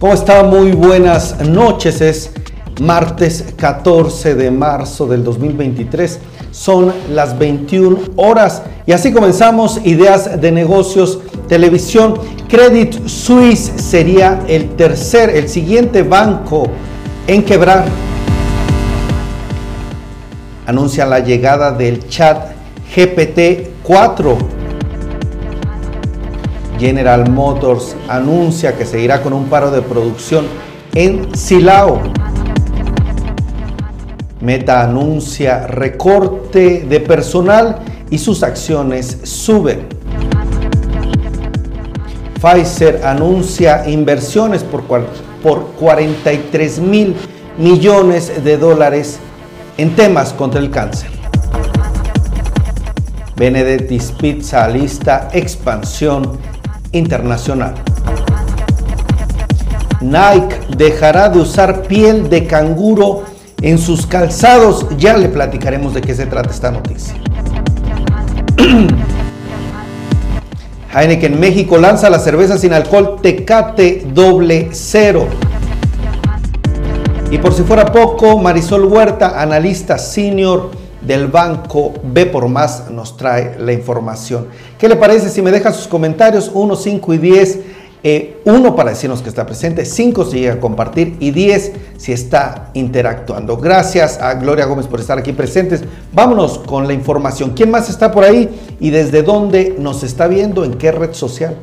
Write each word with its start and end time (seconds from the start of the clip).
¿Cómo 0.00 0.14
está? 0.14 0.42
Muy 0.44 0.72
buenas 0.72 1.46
noches. 1.46 2.00
Es 2.00 2.30
martes 2.80 3.52
14 3.54 4.34
de 4.34 4.50
marzo 4.50 5.06
del 5.06 5.22
2023. 5.22 6.18
Son 6.50 6.90
las 7.12 7.38
21 7.38 7.98
horas 8.16 8.62
y 8.86 8.92
así 8.92 9.12
comenzamos 9.12 9.78
Ideas 9.84 10.40
de 10.40 10.52
Negocios 10.52 11.18
Televisión. 11.48 12.14
Credit 12.48 13.06
Suisse 13.06 13.72
sería 13.76 14.40
el 14.48 14.70
tercer, 14.70 15.36
el 15.36 15.50
siguiente 15.50 16.02
banco 16.02 16.66
en 17.26 17.44
quebrar. 17.44 17.84
Anuncia 20.66 21.04
la 21.04 21.20
llegada 21.20 21.72
del 21.72 22.08
chat 22.08 22.52
GPT 22.96 23.82
4 23.82 24.59
General 26.80 27.28
Motors 27.30 27.94
anuncia 28.08 28.74
que 28.74 28.86
seguirá 28.86 29.22
con 29.22 29.34
un 29.34 29.44
paro 29.50 29.70
de 29.70 29.82
producción 29.82 30.46
en 30.94 31.36
Silao. 31.36 32.00
Meta 34.40 34.82
anuncia 34.82 35.66
recorte 35.66 36.86
de 36.88 37.00
personal 37.00 37.80
y 38.08 38.16
sus 38.16 38.42
acciones 38.42 39.18
suben. 39.24 39.88
Pfizer 42.40 43.02
anuncia 43.04 43.86
inversiones 43.86 44.64
por, 44.64 44.84
por 45.42 45.66
43 45.78 46.80
mil 46.80 47.14
millones 47.58 48.42
de 48.42 48.56
dólares 48.56 49.18
en 49.76 49.94
temas 49.94 50.32
contra 50.32 50.58
el 50.58 50.70
cáncer. 50.70 51.10
Benedetti's 53.36 54.12
Pizza 54.12 54.66
lista 54.68 55.28
expansión 55.34 56.38
internacional. 56.92 57.74
Nike 60.00 60.56
dejará 60.76 61.28
de 61.28 61.40
usar 61.40 61.82
piel 61.82 62.30
de 62.30 62.46
canguro 62.46 63.24
en 63.60 63.78
sus 63.78 64.06
calzados. 64.06 64.86
Ya 64.98 65.16
le 65.16 65.28
platicaremos 65.28 65.94
de 65.94 66.00
qué 66.00 66.14
se 66.14 66.26
trata 66.26 66.50
esta 66.50 66.70
noticia. 66.70 67.14
Heineken 70.94 71.38
México 71.38 71.78
lanza 71.78 72.10
la 72.10 72.18
cerveza 72.18 72.58
sin 72.58 72.72
alcohol 72.72 73.18
Tecate 73.22 74.06
doble 74.12 74.70
cero. 74.72 75.28
Y 77.30 77.38
por 77.38 77.54
si 77.54 77.62
fuera 77.62 77.92
poco, 77.92 78.38
Marisol 78.38 78.86
Huerta, 78.86 79.40
analista 79.40 79.98
senior 79.98 80.72
del 81.00 81.28
banco 81.28 81.94
B 82.02 82.26
por 82.26 82.48
más 82.48 82.90
nos 82.90 83.16
trae 83.16 83.56
la 83.58 83.72
información. 83.72 84.46
¿Qué 84.78 84.88
le 84.88 84.96
parece 84.96 85.28
si 85.28 85.42
me 85.42 85.50
deja 85.50 85.72
sus 85.72 85.88
comentarios 85.88 86.50
1, 86.52 86.76
5 86.76 87.14
y 87.14 87.18
10? 87.18 87.58
1 88.02 88.02
eh, 88.02 88.72
para 88.74 88.90
decirnos 88.90 89.20
que 89.20 89.28
está 89.28 89.44
presente, 89.44 89.84
5 89.84 90.24
si 90.24 90.40
llega 90.40 90.54
a 90.54 90.60
compartir 90.60 91.16
y 91.20 91.32
10 91.32 91.72
si 91.98 92.12
está 92.12 92.70
interactuando. 92.72 93.58
Gracias 93.58 94.18
a 94.20 94.34
Gloria 94.34 94.64
Gómez 94.64 94.86
por 94.86 95.00
estar 95.00 95.18
aquí 95.18 95.32
presentes. 95.32 95.84
Vámonos 96.12 96.58
con 96.58 96.86
la 96.86 96.94
información. 96.94 97.50
¿Quién 97.50 97.70
más 97.70 97.90
está 97.90 98.10
por 98.10 98.24
ahí 98.24 98.48
y 98.80 98.88
desde 98.88 99.22
dónde 99.22 99.76
nos 99.78 100.02
está 100.02 100.28
viendo? 100.28 100.64
¿En 100.64 100.74
qué 100.74 100.92
red 100.92 101.12
social? 101.12 101.56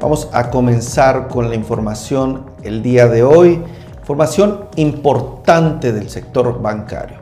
Vamos 0.00 0.28
a 0.32 0.50
comenzar 0.50 1.28
con 1.28 1.48
la 1.48 1.54
información 1.54 2.46
el 2.64 2.82
día 2.82 3.06
de 3.06 3.22
hoy. 3.22 3.62
Información 4.02 4.64
importante 4.74 5.92
del 5.92 6.10
sector 6.10 6.60
bancario. 6.60 7.18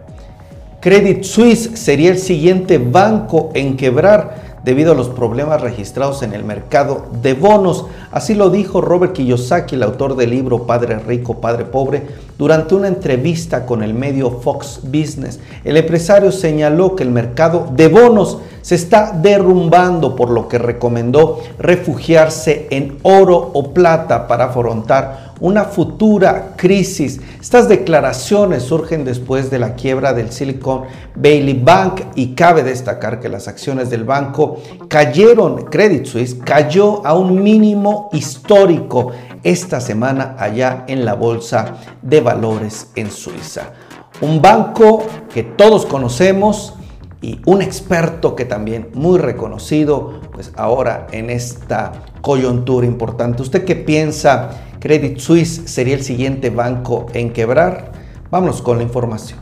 Credit 0.81 1.23
Suisse 1.25 1.73
sería 1.75 2.11
el 2.11 2.19
siguiente 2.19 2.79
banco 2.79 3.51
en 3.53 3.77
quebrar 3.77 4.59
debido 4.65 4.93
a 4.93 4.95
los 4.95 5.11
problemas 5.11 5.61
registrados 5.61 6.23
en 6.23 6.33
el 6.33 6.43
mercado 6.43 7.05
de 7.21 7.35
bonos. 7.35 7.85
Así 8.11 8.35
lo 8.35 8.49
dijo 8.49 8.81
Robert 8.81 9.13
Kiyosaki, 9.13 9.75
el 9.75 9.83
autor 9.83 10.17
del 10.17 10.31
libro 10.31 10.67
Padre 10.67 10.99
Rico, 11.01 11.39
Padre 11.39 11.67
Pobre, 11.67 12.07
durante 12.39 12.75
una 12.75 12.89
entrevista 12.89 13.67
con 13.67 13.83
el 13.83 13.93
medio 13.93 14.31
Fox 14.31 14.81
Business. 14.83 15.39
El 15.65 15.77
empresario 15.77 16.33
señaló 16.33 16.97
que 16.97 17.03
el 17.03 17.11
mercado 17.11 17.69
de 17.73 17.89
bonos 17.89 18.39
se 18.63 18.75
está 18.75 19.13
derrumbando, 19.13 20.17
por 20.17 20.31
lo 20.31 20.49
que 20.49 20.59
recomendó 20.59 21.41
refugiarse 21.59 22.69
en 22.71 22.99
oro 23.03 23.51
o 23.55 23.73
plata 23.73 24.27
para 24.27 24.47
afrontar 24.47 25.31
una 25.41 25.65
futura 25.65 26.53
crisis. 26.57 27.21
Estas 27.41 27.69
declaraciones 27.69 28.63
surgen 28.63 29.05
después 29.05 29.51
de 29.51 29.59
la 29.59 29.75
quiebra 29.75 30.13
del 30.13 30.31
Silicon 30.31 30.83
Valley 31.15 31.61
Bank 31.63 32.03
y 32.15 32.35
cabe 32.35 32.63
destacar 32.63 33.21
que 33.21 33.29
las 33.29 33.49
acciones 33.49 33.91
del 33.91 34.05
banco 34.05 34.59
cayeron, 34.89 35.65
Credit 35.65 36.05
Suisse 36.05 36.37
cayó 36.45 37.05
a 37.07 37.15
un 37.15 37.43
mínimo 37.43 38.11
histórico 38.13 39.13
esta 39.43 39.81
semana 39.81 40.37
allá 40.39 40.85
en 40.87 41.05
la 41.05 41.15
Bolsa 41.15 41.77
de 42.03 42.21
Valores 42.21 42.89
en 42.95 43.11
Suiza. 43.11 43.73
Un 44.21 44.43
banco 44.43 45.03
que 45.33 45.43
todos 45.43 45.87
conocemos, 45.87 46.75
y 47.23 47.41
un 47.45 47.61
experto 47.61 48.35
que 48.35 48.45
también 48.45 48.89
muy 48.95 49.19
reconocido, 49.19 50.21
pues 50.33 50.53
ahora 50.57 51.07
en 51.13 51.31
esta 51.31 51.93
coyuntura 52.23 52.87
importante. 52.87 53.43
¿Usted 53.43 53.65
qué 53.65 53.77
piensa? 53.77 54.51
Credit 54.79 55.19
Suisse 55.19 55.63
sería 55.67 55.95
el 55.95 56.03
siguiente 56.03 56.51
banco 56.51 57.07
en 57.13 57.33
quebrar. 57.33 57.93
Vámonos 58.31 58.63
con 58.63 58.79
la 58.79 58.83
información. 58.85 59.39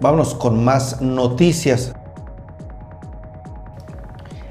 Vámonos 0.00 0.34
con 0.34 0.64
más 0.64 1.00
noticias. 1.00 1.94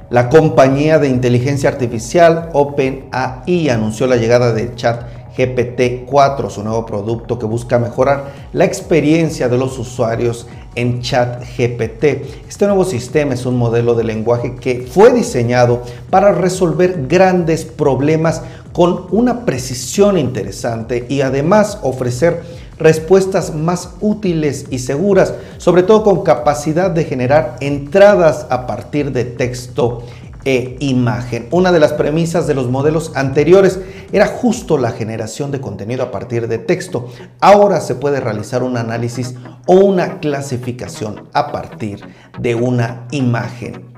La 0.09 0.27
compañía 0.27 0.99
de 0.99 1.07
inteligencia 1.07 1.69
artificial 1.69 2.49
OpenAI 2.51 3.69
anunció 3.69 4.07
la 4.07 4.17
llegada 4.17 4.51
de 4.51 4.75
chat 4.75 5.03
GPT-4, 5.36 6.50
su 6.50 6.64
nuevo 6.64 6.86
producto 6.86 7.40
que 7.40 7.46
busca 7.46 7.80
mejorar 7.80 8.31
la 8.53 8.66
experiencia 8.66 9.50
de 9.50 9.58
los 9.58 9.78
usuarios 9.80 10.47
en 10.75 11.02
ChatGPT. 11.02 12.03
Este 12.47 12.66
nuevo 12.66 12.86
sistema 12.86 13.34
es 13.34 13.46
un 13.46 13.58
modelo 13.58 13.96
de 13.96 14.03
lenguaje 14.03 14.56
que 14.56 14.88
fue 14.90 15.12
diseñado 15.12 15.84
para 16.09 16.31
resolver 16.31 17.08
grandes 17.08 17.66
problemas 17.66 18.42
con 18.74 19.08
una 19.12 19.46
precisión 19.46 20.18
interesante 20.18 21.06
y 21.09 21.22
además 21.22 21.80
ofrecer 21.81 22.42
respuestas 22.80 23.53
más 23.53 23.92
útiles 24.00 24.66
y 24.72 24.80
seguras, 24.80 25.34
sobre 25.58 25.84
todo 25.84 26.03
con 26.03 26.24
capacidad 26.24 26.90
de 26.90 27.03
generar 27.03 27.58
entradas 27.59 28.48
a 28.50 28.66
partir 28.66 29.12
de 29.12 29.25
texto 29.25 30.03
e 30.46 30.78
imagen. 30.80 31.48
Una 31.52 31.72
de 31.72 31.80
las 31.80 31.94
premisas 31.94 32.48
de 32.48 32.56
los 32.56 32.68
modelos 32.68 33.12
anteriores 33.13 33.80
era 34.11 34.27
justo 34.27 34.77
la 34.77 34.91
generación 34.91 35.51
de 35.51 35.61
contenido 35.61 36.03
a 36.03 36.11
partir 36.11 36.47
de 36.47 36.57
texto. 36.57 37.07
Ahora 37.39 37.79
se 37.81 37.95
puede 37.95 38.19
realizar 38.19 38.63
un 38.63 38.77
análisis 38.77 39.35
o 39.66 39.75
una 39.75 40.19
clasificación 40.19 41.29
a 41.33 41.51
partir 41.51 42.01
de 42.39 42.55
una 42.55 43.07
imagen. 43.11 43.91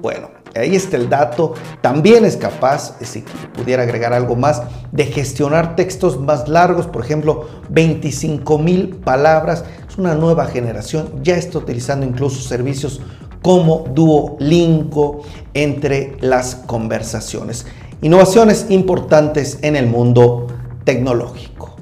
Bueno, 0.00 0.30
ahí 0.54 0.76
está 0.76 0.96
el 0.96 1.08
dato. 1.08 1.54
También 1.80 2.24
es 2.24 2.36
capaz, 2.36 2.96
si 3.00 3.24
pudiera 3.54 3.82
agregar 3.82 4.12
algo 4.12 4.36
más, 4.36 4.62
de 4.92 5.04
gestionar 5.06 5.76
textos 5.76 6.20
más 6.20 6.48
largos, 6.48 6.86
por 6.86 7.04
ejemplo, 7.04 7.48
25 7.70 8.58
mil 8.58 8.96
palabras. 8.96 9.64
Es 9.88 9.98
una 9.98 10.14
nueva 10.14 10.46
generación, 10.46 11.22
ya 11.22 11.36
está 11.36 11.58
utilizando 11.58 12.06
incluso 12.06 12.40
servicios 12.40 13.00
como 13.42 13.84
Duolingo 13.94 15.22
entre 15.54 16.16
las 16.20 16.56
conversaciones. 16.56 17.66
Innovaciones 18.02 18.66
importantes 18.68 19.58
en 19.62 19.74
el 19.74 19.86
mundo 19.86 20.48
tecnológico. 20.84 21.74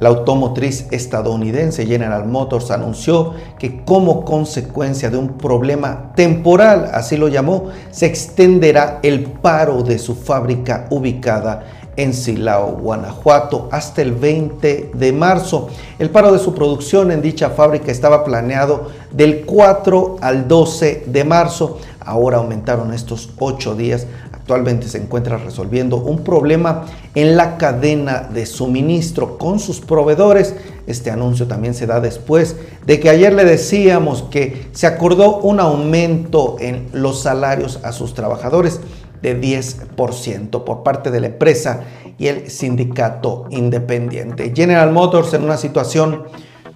La 0.00 0.10
automotriz 0.10 0.86
estadounidense 0.90 1.86
General 1.86 2.26
Motors 2.26 2.70
anunció 2.70 3.32
que 3.58 3.84
como 3.84 4.22
consecuencia 4.22 5.08
de 5.08 5.16
un 5.16 5.38
problema 5.38 6.12
temporal, 6.14 6.90
así 6.92 7.16
lo 7.16 7.28
llamó, 7.28 7.70
se 7.90 8.04
extenderá 8.04 9.00
el 9.02 9.24
paro 9.24 9.82
de 9.82 9.98
su 9.98 10.14
fábrica 10.14 10.86
ubicada 10.90 11.64
en 11.96 12.14
Silao, 12.14 12.76
Guanajuato, 12.76 13.68
hasta 13.70 14.02
el 14.02 14.12
20 14.12 14.90
de 14.94 15.12
marzo. 15.12 15.68
El 15.98 16.10
paro 16.10 16.32
de 16.32 16.38
su 16.38 16.54
producción 16.54 17.10
en 17.10 17.22
dicha 17.22 17.50
fábrica 17.50 17.90
estaba 17.90 18.24
planeado 18.24 18.90
del 19.10 19.44
4 19.44 20.16
al 20.20 20.48
12 20.48 21.04
de 21.06 21.24
marzo. 21.24 21.78
Ahora 22.00 22.38
aumentaron 22.38 22.92
estos 22.92 23.30
8 23.38 23.74
días. 23.74 24.06
Actualmente 24.32 24.88
se 24.88 24.98
encuentra 24.98 25.38
resolviendo 25.38 25.96
un 25.96 26.22
problema 26.22 26.84
en 27.14 27.34
la 27.34 27.56
cadena 27.56 28.28
de 28.30 28.44
suministro 28.44 29.38
con 29.38 29.58
sus 29.58 29.80
proveedores. 29.80 30.54
Este 30.86 31.10
anuncio 31.10 31.46
también 31.46 31.72
se 31.72 31.86
da 31.86 32.00
después 32.00 32.56
de 32.84 33.00
que 33.00 33.08
ayer 33.08 33.32
le 33.32 33.46
decíamos 33.46 34.24
que 34.24 34.68
se 34.72 34.86
acordó 34.86 35.38
un 35.38 35.60
aumento 35.60 36.56
en 36.60 36.88
los 36.92 37.22
salarios 37.22 37.80
a 37.84 37.92
sus 37.92 38.12
trabajadores 38.12 38.80
de 39.22 39.40
10% 39.40 40.64
por 40.64 40.82
parte 40.82 41.10
de 41.10 41.20
la 41.20 41.26
empresa 41.28 41.80
y 42.18 42.26
el 42.28 42.50
sindicato 42.50 43.46
independiente. 43.50 44.52
General 44.54 44.92
Motors 44.92 45.34
en 45.34 45.44
una 45.44 45.56
situación 45.56 46.24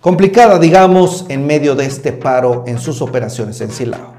complicada, 0.00 0.58
digamos, 0.58 1.26
en 1.29 1.46
medio 1.46 1.75
de 1.75 1.87
este 1.87 2.12
paro 2.12 2.64
en 2.67 2.79
sus 2.79 3.02
operaciones 3.02 3.61
en 3.61 3.70
Silao. 3.70 4.19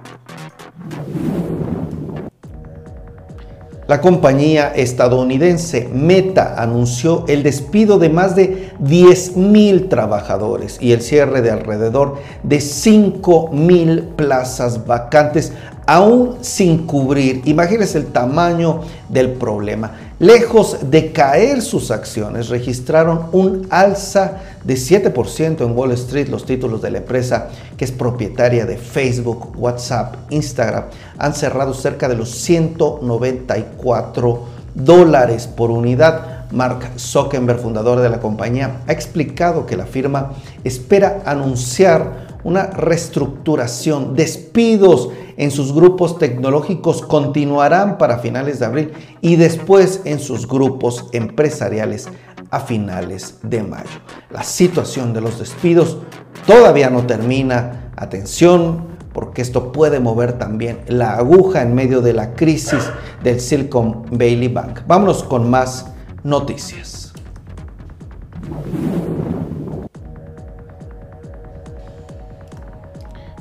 La 3.90 4.02
compañía 4.02 4.72
estadounidense 4.76 5.90
Meta 5.92 6.62
anunció 6.62 7.26
el 7.28 7.42
despido 7.42 7.98
de 7.98 8.10
más 8.10 8.36
de 8.36 8.69
10.000 8.82 9.90
trabajadores 9.90 10.78
y 10.80 10.94
el 10.94 11.02
cierre 11.02 11.42
de 11.42 11.52
alrededor 11.52 12.18
de 12.44 12.58
5.000 12.58 14.16
plazas 14.16 14.86
vacantes 14.86 15.52
aún 15.90 16.38
sin 16.42 16.86
cubrir. 16.86 17.42
Imagínense 17.46 17.98
el 17.98 18.08
tamaño 18.08 18.82
del 19.10 19.32
problema. 19.32 19.92
Lejos 20.20 20.92
de 20.92 21.12
caer 21.12 21.64
sus 21.64 21.90
acciones, 21.90 22.50
registraron 22.50 23.26
un 23.32 23.66
alza 23.72 24.34
de 24.64 24.76
7% 24.76 25.62
en 25.62 25.76
Wall 25.76 25.94
Street 25.94 26.28
los 26.28 26.46
títulos 26.46 26.84
de 26.84 26.92
la 26.92 27.00
empresa 27.00 27.48
que 27.76 27.86
es 27.86 27.92
propietaria 27.92 28.68
de 28.68 28.78
Facebook, 28.78 29.54
WhatsApp, 29.58 30.14
Instagram. 30.30 30.84
Han 31.18 31.34
cerrado 31.34 31.74
cerca 31.74 32.08
de 32.08 32.16
los 32.16 32.30
194 32.30 34.44
dólares 34.76 35.48
por 35.48 35.72
unidad. 35.72 36.39
Mark 36.52 36.92
Zuckerberg, 36.98 37.60
fundador 37.60 38.00
de 38.00 38.10
la 38.10 38.20
compañía, 38.20 38.82
ha 38.88 38.92
explicado 38.92 39.66
que 39.66 39.78
la 39.78 39.86
firma 39.86 40.34
espera 40.64 41.22
anunciar 41.26 42.40
una 42.44 42.68
reestructuración, 42.68 44.16
despidos 44.16 45.10
en 45.38 45.52
sus 45.52 45.74
grupos 45.74 46.18
tecnológicos 46.18 47.02
continuarán 47.02 47.98
para 47.98 48.20
finales 48.20 48.60
de 48.60 48.66
abril 48.66 48.92
y 49.22 49.36
después 49.36 50.02
en 50.06 50.20
sus 50.20 50.48
grupos 50.48 51.08
empresariales 51.12 52.08
a 52.50 52.60
finales 52.60 53.36
de 53.44 53.64
mayo. 53.64 54.00
La 54.32 54.44
situación 54.44 55.14
de 55.14 55.22
los 55.22 55.40
despidos 55.40 55.98
todavía 56.46 56.90
no 56.90 57.06
termina. 57.06 57.86
Atención, 57.96 58.86
porque 59.12 59.42
esto 59.42 59.74
puede 59.74 60.00
mover 60.00 60.38
también 60.38 60.80
la 60.88 61.18
aguja 61.18 61.62
en 61.62 61.76
medio 61.76 62.00
de 62.00 62.14
la 62.14 62.34
crisis 62.34 62.90
del 63.22 63.42
Silicon 63.42 64.06
Valley 64.12 64.48
Bank. 64.48 64.80
Vámonos 64.88 65.24
con 65.24 65.50
más 65.50 65.88
noticias. 66.24 67.14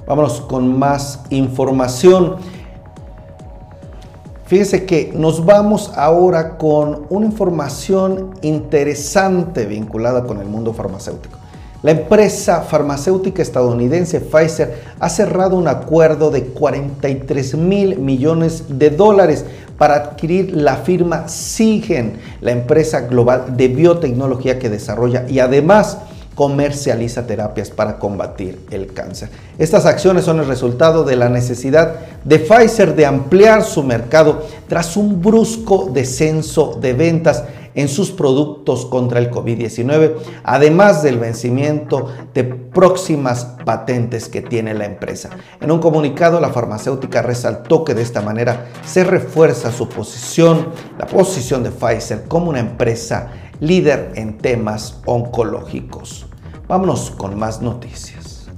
Vámonos 0.06 0.40
con 0.40 0.78
más 0.78 1.20
información. 1.28 2.36
Fíjese 4.46 4.86
que 4.86 5.12
nos 5.14 5.44
vamos 5.44 5.92
ahora 5.94 6.56
con 6.56 7.04
una 7.10 7.26
información 7.26 8.30
interesante 8.40 9.66
vinculada 9.66 10.24
con 10.24 10.40
el 10.40 10.46
mundo 10.46 10.72
farmacéutico. 10.72 11.38
La 11.82 11.90
empresa 11.92 12.62
farmacéutica 12.62 13.40
estadounidense 13.40 14.20
Pfizer 14.20 14.82
ha 14.98 15.08
cerrado 15.08 15.54
un 15.54 15.68
acuerdo 15.68 16.30
de 16.30 16.46
43 16.46 17.54
mil 17.56 17.98
millones 17.98 18.64
de 18.68 18.90
dólares 18.90 19.44
para 19.78 19.94
adquirir 19.94 20.54
la 20.54 20.76
firma 20.76 21.28
Sigen, 21.28 22.18
la 22.40 22.50
empresa 22.50 23.02
global 23.02 23.56
de 23.56 23.68
biotecnología 23.68 24.58
que 24.58 24.68
desarrolla 24.68 25.24
y 25.28 25.38
además 25.38 25.98
comercializa 26.34 27.26
terapias 27.26 27.70
para 27.70 27.98
combatir 27.98 28.60
el 28.70 28.92
cáncer. 28.92 29.28
Estas 29.58 29.86
acciones 29.86 30.24
son 30.24 30.38
el 30.38 30.46
resultado 30.46 31.02
de 31.02 31.16
la 31.16 31.28
necesidad 31.28 31.96
de 32.24 32.38
Pfizer 32.38 32.94
de 32.94 33.06
ampliar 33.06 33.64
su 33.64 33.82
mercado 33.82 34.46
tras 34.68 34.96
un 34.96 35.20
brusco 35.20 35.90
descenso 35.92 36.78
de 36.80 36.92
ventas 36.92 37.42
en 37.78 37.88
sus 37.88 38.10
productos 38.10 38.86
contra 38.86 39.20
el 39.20 39.30
COVID-19, 39.30 40.16
además 40.42 41.04
del 41.04 41.20
vencimiento 41.20 42.08
de 42.34 42.42
próximas 42.42 43.44
patentes 43.64 44.28
que 44.28 44.42
tiene 44.42 44.74
la 44.74 44.84
empresa. 44.84 45.30
En 45.60 45.70
un 45.70 45.78
comunicado, 45.78 46.40
la 46.40 46.48
farmacéutica 46.48 47.22
resaltó 47.22 47.84
que 47.84 47.94
de 47.94 48.02
esta 48.02 48.20
manera 48.20 48.66
se 48.84 49.04
refuerza 49.04 49.70
su 49.70 49.88
posición, 49.88 50.70
la 50.98 51.06
posición 51.06 51.62
de 51.62 51.70
Pfizer 51.70 52.24
como 52.26 52.50
una 52.50 52.58
empresa 52.58 53.30
líder 53.60 54.10
en 54.16 54.38
temas 54.38 55.00
oncológicos. 55.06 56.26
Vámonos 56.66 57.12
con 57.12 57.38
más 57.38 57.62
noticias. 57.62 58.48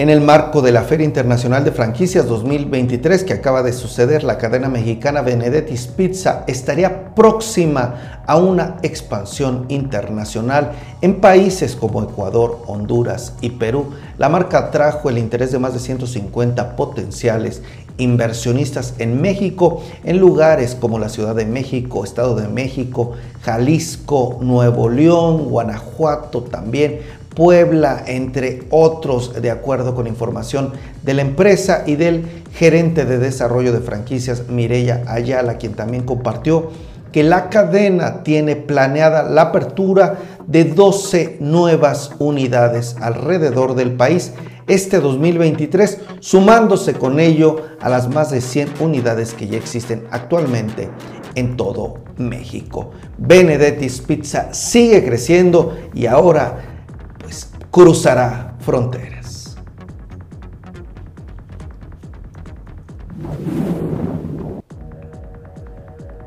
En 0.00 0.10
el 0.10 0.20
marco 0.20 0.62
de 0.62 0.70
la 0.70 0.82
Feria 0.82 1.04
Internacional 1.04 1.64
de 1.64 1.72
Franquicias 1.72 2.28
2023 2.28 3.24
que 3.24 3.32
acaba 3.32 3.64
de 3.64 3.72
suceder, 3.72 4.22
la 4.22 4.38
cadena 4.38 4.68
mexicana 4.68 5.22
Benedetti's 5.22 5.88
Pizza 5.88 6.44
estaría 6.46 7.16
próxima 7.16 8.22
a 8.24 8.36
una 8.36 8.76
expansión 8.82 9.64
internacional 9.68 10.70
en 11.00 11.20
países 11.20 11.74
como 11.74 12.00
Ecuador, 12.04 12.62
Honduras 12.68 13.32
y 13.40 13.50
Perú. 13.50 13.86
La 14.18 14.28
marca 14.28 14.58
atrajo 14.58 15.10
el 15.10 15.18
interés 15.18 15.50
de 15.50 15.58
más 15.58 15.74
de 15.74 15.80
150 15.80 16.76
potenciales 16.76 17.62
inversionistas 17.96 18.94
en 19.00 19.20
México, 19.20 19.82
en 20.04 20.18
lugares 20.18 20.76
como 20.76 21.00
la 21.00 21.08
Ciudad 21.08 21.34
de 21.34 21.44
México, 21.44 22.04
Estado 22.04 22.36
de 22.36 22.46
México, 22.46 23.14
Jalisco, 23.42 24.38
Nuevo 24.40 24.88
León, 24.88 25.48
Guanajuato 25.48 26.42
también, 26.42 27.00
Puebla, 27.38 28.02
entre 28.08 28.64
otros, 28.68 29.40
de 29.40 29.52
acuerdo 29.52 29.94
con 29.94 30.08
información 30.08 30.72
de 31.04 31.14
la 31.14 31.22
empresa 31.22 31.84
y 31.86 31.94
del 31.94 32.26
gerente 32.52 33.04
de 33.04 33.18
desarrollo 33.18 33.72
de 33.72 33.78
franquicias, 33.78 34.48
Mireya 34.48 35.04
Ayala, 35.06 35.56
quien 35.56 35.74
también 35.74 36.02
compartió 36.02 36.70
que 37.12 37.22
la 37.22 37.48
cadena 37.48 38.24
tiene 38.24 38.56
planeada 38.56 39.22
la 39.22 39.42
apertura 39.42 40.18
de 40.48 40.64
12 40.64 41.36
nuevas 41.38 42.10
unidades 42.18 42.96
alrededor 43.00 43.76
del 43.76 43.92
país 43.92 44.32
este 44.66 44.98
2023, 44.98 46.00
sumándose 46.18 46.94
con 46.94 47.20
ello 47.20 47.62
a 47.80 47.88
las 47.88 48.08
más 48.08 48.32
de 48.32 48.40
100 48.40 48.68
unidades 48.80 49.32
que 49.32 49.46
ya 49.46 49.58
existen 49.58 50.08
actualmente 50.10 50.90
en 51.36 51.56
todo 51.56 52.00
México. 52.16 52.90
Benedetti's 53.16 54.00
Pizza 54.00 54.52
sigue 54.52 55.04
creciendo 55.04 55.78
y 55.94 56.06
ahora 56.06 56.67
cruzará 57.70 58.54
fronteras. 58.60 59.56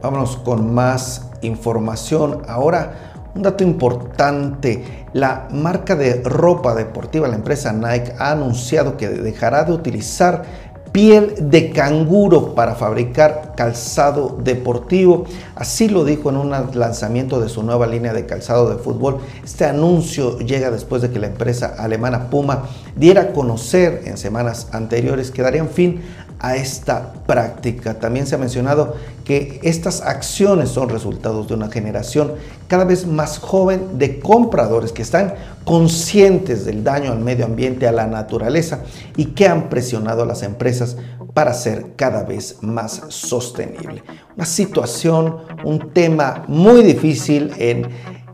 Vámonos 0.02 0.38
con 0.38 0.74
más 0.74 1.30
información. 1.42 2.42
Ahora 2.48 3.12
un 3.34 3.44
dato 3.44 3.64
importante, 3.64 5.06
la 5.14 5.48
marca 5.52 5.96
de 5.96 6.22
ropa 6.24 6.76
deportiva, 6.76 7.28
la 7.28 7.36
empresa 7.36 7.72
Nike, 7.72 8.14
ha 8.18 8.32
anunciado 8.32 8.98
que 8.98 9.08
dejará 9.08 9.64
de 9.64 9.72
utilizar 9.72 10.44
piel 10.92 11.36
de 11.50 11.72
canguro 11.72 12.54
para 12.54 12.76
fabricar 12.76 13.54
calzado 13.56 14.38
deportivo. 14.44 15.26
Así 15.56 15.88
lo 15.88 16.04
dijo 16.04 16.30
en 16.30 16.38
un 16.38 16.52
lanzamiento 16.52 17.40
de 17.40 17.50
su 17.50 17.64
nueva 17.64 17.88
línea 17.88 18.14
de 18.14 18.26
calzado 18.26 18.70
de 18.70 18.78
fútbol. 18.78 19.20
Este 19.44 19.66
anuncio 19.66 20.40
llega 20.40 20.72
después 20.72 21.02
de 21.02 21.12
que 21.12 21.20
la 21.20 21.28
empresa 21.28 21.76
alemana 21.78 22.30
Puma 22.30 22.64
diera 22.96 23.22
a 23.22 23.32
conocer 23.32 24.04
en 24.06 24.18
semanas 24.18 24.68
anteriores 24.72 25.32
que 25.32 25.42
darían 25.42 25.70
fin 25.70 26.02
a 26.42 26.56
esta 26.56 27.14
práctica. 27.28 27.94
También 28.00 28.26
se 28.26 28.34
ha 28.34 28.40
mencionado 28.40 28.96
que 29.24 29.60
estas 29.64 30.02
acciones 30.02 30.70
son 30.70 30.90
resultados 30.90 31.48
de 31.48 31.54
una 31.54 31.70
generación 31.70 32.34
cada 32.68 32.84
vez 32.84 33.06
más 33.06 33.38
joven 33.38 34.00
de 34.00 34.20
compradores 34.20 34.92
que 34.92 35.04
están 35.04 35.36
conscientes 35.64 36.66
del 36.66 36.84
daño 36.84 37.12
al 37.12 37.20
medio 37.20 37.46
ambiente, 37.46 37.88
a 37.88 37.92
la 37.92 38.08
naturaleza 38.08 38.80
y 39.16 39.26
que 39.26 39.48
han 39.48 39.70
presionado 39.70 40.24
a 40.24 40.26
las 40.26 40.42
empresas 40.42 40.98
para 41.36 41.54
ser 41.54 41.94
cada 41.96 42.24
vez 42.24 42.58
más 42.62 43.04
sostenible. 43.10 44.04
Una 44.36 44.46
situación, 44.46 45.38
un 45.64 45.94
tema 45.94 46.44
muy 46.48 46.84
difícil 46.84 47.54
en 47.58 47.88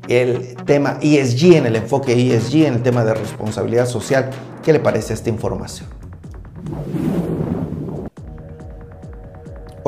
el 0.08 0.56
tema 0.66 0.98
ESG, 1.02 1.58
en 1.58 1.66
el 1.66 1.76
enfoque 1.76 2.14
ESG, 2.14 2.68
en 2.68 2.76
el 2.76 2.84
tema 2.84 3.04
de 3.04 3.14
responsabilidad 3.14 3.86
social. 3.86 4.30
¿Qué 4.64 4.72
le 4.72 4.80
parece 4.80 5.14
esta 5.14 5.30
información? 5.30 5.90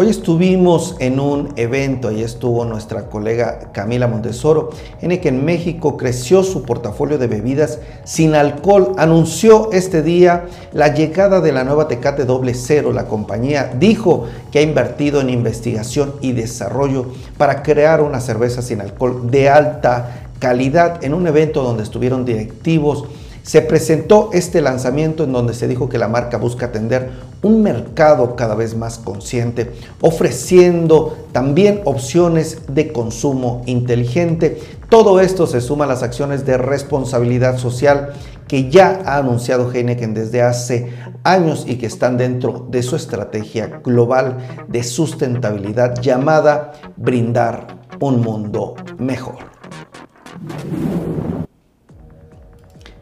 Hoy 0.01 0.07
estuvimos 0.07 0.95
en 0.99 1.19
un 1.19 1.49
evento, 1.57 2.07
ahí 2.07 2.23
estuvo 2.23 2.63
nuestra 2.63 3.09
colega 3.09 3.73
Camila 3.73 4.07
Montesoro, 4.07 4.69
en 5.01 5.11
el 5.11 5.19
que 5.19 5.27
en 5.27 5.43
México 5.43 5.97
creció 5.97 6.41
su 6.43 6.63
portafolio 6.63 7.17
de 7.17 7.27
bebidas 7.27 7.79
sin 8.05 8.33
alcohol. 8.33 8.93
Anunció 8.97 9.73
este 9.73 10.01
día 10.01 10.45
la 10.71 10.93
llegada 10.93 11.41
de 11.41 11.51
la 11.51 11.65
nueva 11.65 11.89
Tecate 11.89 12.23
Doble 12.23 12.53
Cero. 12.53 12.93
La 12.93 13.07
compañía 13.07 13.73
dijo 13.77 14.23
que 14.53 14.59
ha 14.59 14.61
invertido 14.61 15.19
en 15.19 15.29
investigación 15.29 16.13
y 16.21 16.31
desarrollo 16.31 17.07
para 17.37 17.61
crear 17.61 17.99
una 17.99 18.21
cerveza 18.21 18.61
sin 18.61 18.79
alcohol 18.79 19.29
de 19.29 19.49
alta 19.49 20.29
calidad 20.39 21.03
en 21.03 21.13
un 21.13 21.27
evento 21.27 21.61
donde 21.61 21.83
estuvieron 21.83 22.23
directivos 22.23 23.03
se 23.49 23.63
presentó 23.63 24.29
este 24.31 24.61
lanzamiento 24.61 25.23
en 25.23 25.31
donde 25.31 25.55
se 25.55 25.67
dijo 25.67 25.89
que 25.89 25.97
la 25.97 26.07
marca 26.07 26.37
busca 26.37 26.67
atender 26.67 27.09
un 27.41 27.63
mercado 27.63 28.35
cada 28.35 28.53
vez 28.53 28.75
más 28.75 28.99
consciente, 28.99 29.71
ofreciendo 30.01 31.17
también 31.31 31.81
opciones 31.85 32.61
de 32.67 32.93
consumo 32.93 33.63
inteligente. 33.65 34.61
Todo 34.87 35.19
esto 35.19 35.47
se 35.47 35.61
suma 35.61 35.85
a 35.85 35.87
las 35.87 36.03
acciones 36.03 36.45
de 36.45 36.59
responsabilidad 36.59 37.57
social 37.57 38.13
que 38.47 38.69
ya 38.69 39.01
ha 39.03 39.17
anunciado 39.17 39.73
Heineken 39.73 40.13
desde 40.13 40.43
hace 40.43 40.93
años 41.23 41.65
y 41.67 41.77
que 41.77 41.87
están 41.87 42.17
dentro 42.17 42.67
de 42.69 42.83
su 42.83 42.95
estrategia 42.95 43.81
global 43.83 44.37
de 44.67 44.83
sustentabilidad 44.83 45.99
llamada 45.99 46.73
Brindar 46.97 47.79
un 47.99 48.21
mundo 48.21 48.75
mejor. 48.99 49.37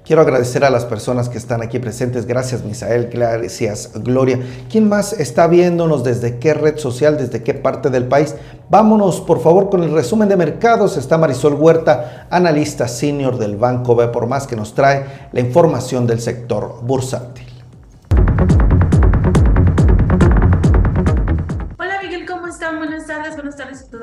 Quiero 0.08 0.22
agradecer 0.22 0.64
a 0.64 0.70
las 0.70 0.86
personas 0.86 1.28
que 1.28 1.38
están 1.38 1.62
aquí 1.62 1.80
presentes. 1.80 2.26
Gracias, 2.26 2.64
Misael. 2.64 3.10
Gracias, 3.12 3.92
Gloria. 3.94 4.40
¿Quién 4.72 4.88
más 4.88 5.12
está 5.12 5.48
viéndonos? 5.48 6.06
¿Desde 6.06 6.40
qué 6.40 6.54
red 6.54 6.78
social? 6.78 7.18
¿Desde 7.18 7.44
qué 7.44 7.54
parte 7.54 7.90
del 7.90 8.08
país? 8.08 8.34
Vámonos, 8.70 9.20
por 9.20 9.42
favor, 9.42 9.70
con 9.70 9.84
el 9.84 9.92
resumen 9.92 10.30
de 10.30 10.38
mercados. 10.38 10.96
Está 10.96 11.18
Marisol 11.18 11.56
Huerta, 11.56 12.26
analista 12.30 12.88
senior 12.88 13.38
del 13.38 13.58
Banco 13.58 13.98
B 13.98 14.08
por 14.08 14.28
más, 14.28 14.48
que 14.48 14.56
nos 14.56 14.74
trae 14.74 15.28
la 15.34 15.42
información 15.42 16.08
del 16.08 16.22
sector 16.22 16.80
bursátil. 16.84 17.46